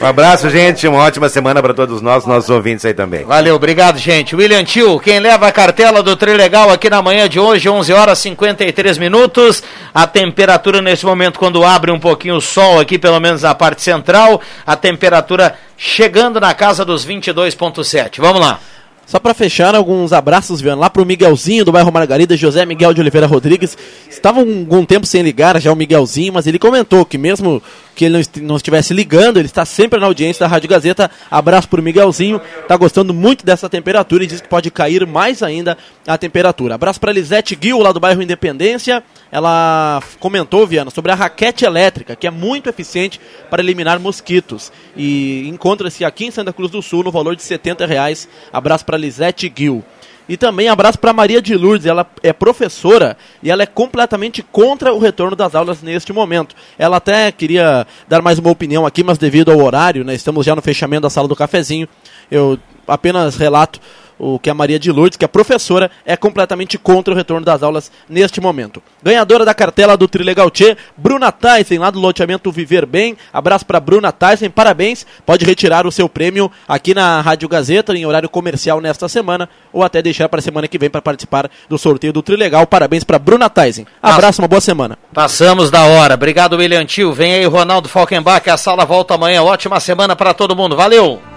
[0.00, 0.86] um abraço, gente.
[0.88, 3.24] Uma ótima semana para todos nós, nossos ouvintes aí também.
[3.24, 4.34] Valeu, obrigado, gente.
[4.34, 8.18] William Tio, quem leva a cartela do Trilegal aqui na manhã de hoje, 11 horas
[8.18, 9.62] 53 minutos.
[9.94, 13.82] A temperatura nesse momento, quando abre um pouquinho o sol aqui, pelo menos na parte
[13.82, 18.20] central, a temperatura chegando na casa dos 22,7.
[18.20, 18.60] Vamos lá.
[19.06, 23.00] Só para fechar, alguns abraços, Viana, lá pro Miguelzinho do bairro Margarida, José Miguel de
[23.00, 23.78] Oliveira Rodrigues.
[24.10, 27.62] Estava um algum tempo sem ligar já o Miguelzinho, mas ele comentou que mesmo
[27.94, 31.08] que ele não est- não estivesse ligando, ele está sempre na audiência da Rádio Gazeta.
[31.30, 35.78] Abraço pro Miguelzinho, tá gostando muito dessa temperatura e diz que pode cair mais ainda
[36.06, 36.74] a temperatura.
[36.74, 39.02] Abraço para Lisete Gil, lá do bairro Independência.
[39.30, 43.20] Ela comentou, Viana, sobre a raquete elétrica, que é muito eficiente
[43.50, 44.70] para eliminar mosquitos.
[44.96, 48.28] E encontra-se aqui em Santa Cruz do Sul no valor de 70 reais.
[48.52, 49.84] Abraço para Lisete Gil.
[50.28, 54.92] E também abraço para Maria de Lourdes, ela é professora e ela é completamente contra
[54.92, 56.56] o retorno das aulas neste momento.
[56.76, 60.56] Ela até queria dar mais uma opinião aqui, mas devido ao horário, né, estamos já
[60.56, 61.88] no fechamento da sala do cafezinho,
[62.28, 62.58] eu
[62.88, 63.80] apenas relato
[64.18, 67.62] o que a Maria de Lourdes, que é professora, é completamente contra o retorno das
[67.62, 68.82] aulas neste momento.
[69.02, 73.16] Ganhadora da cartela do Trilegal Tchê, Bruna Tyson, lá do loteamento Viver Bem.
[73.32, 75.06] Abraço para Bruna Tyson, parabéns.
[75.24, 79.82] Pode retirar o seu prêmio aqui na Rádio Gazeta, em horário comercial nesta semana, ou
[79.82, 82.66] até deixar para a semana que vem para participar do sorteio do Trilegal.
[82.66, 83.84] Parabéns para Bruna Tyson.
[84.02, 84.98] Abraço, uma boa semana.
[85.12, 86.14] Passamos da hora.
[86.14, 87.12] Obrigado, William Tio.
[87.12, 88.48] Vem aí, Ronaldo Falkenbach.
[88.48, 89.42] A sala volta amanhã.
[89.42, 90.76] Ótima semana para todo mundo.
[90.76, 91.35] Valeu!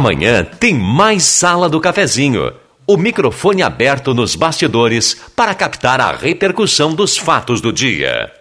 [0.00, 2.54] Amanhã tem mais Sala do Cafezinho.
[2.86, 8.32] O microfone aberto nos bastidores para captar a repercussão dos fatos do dia.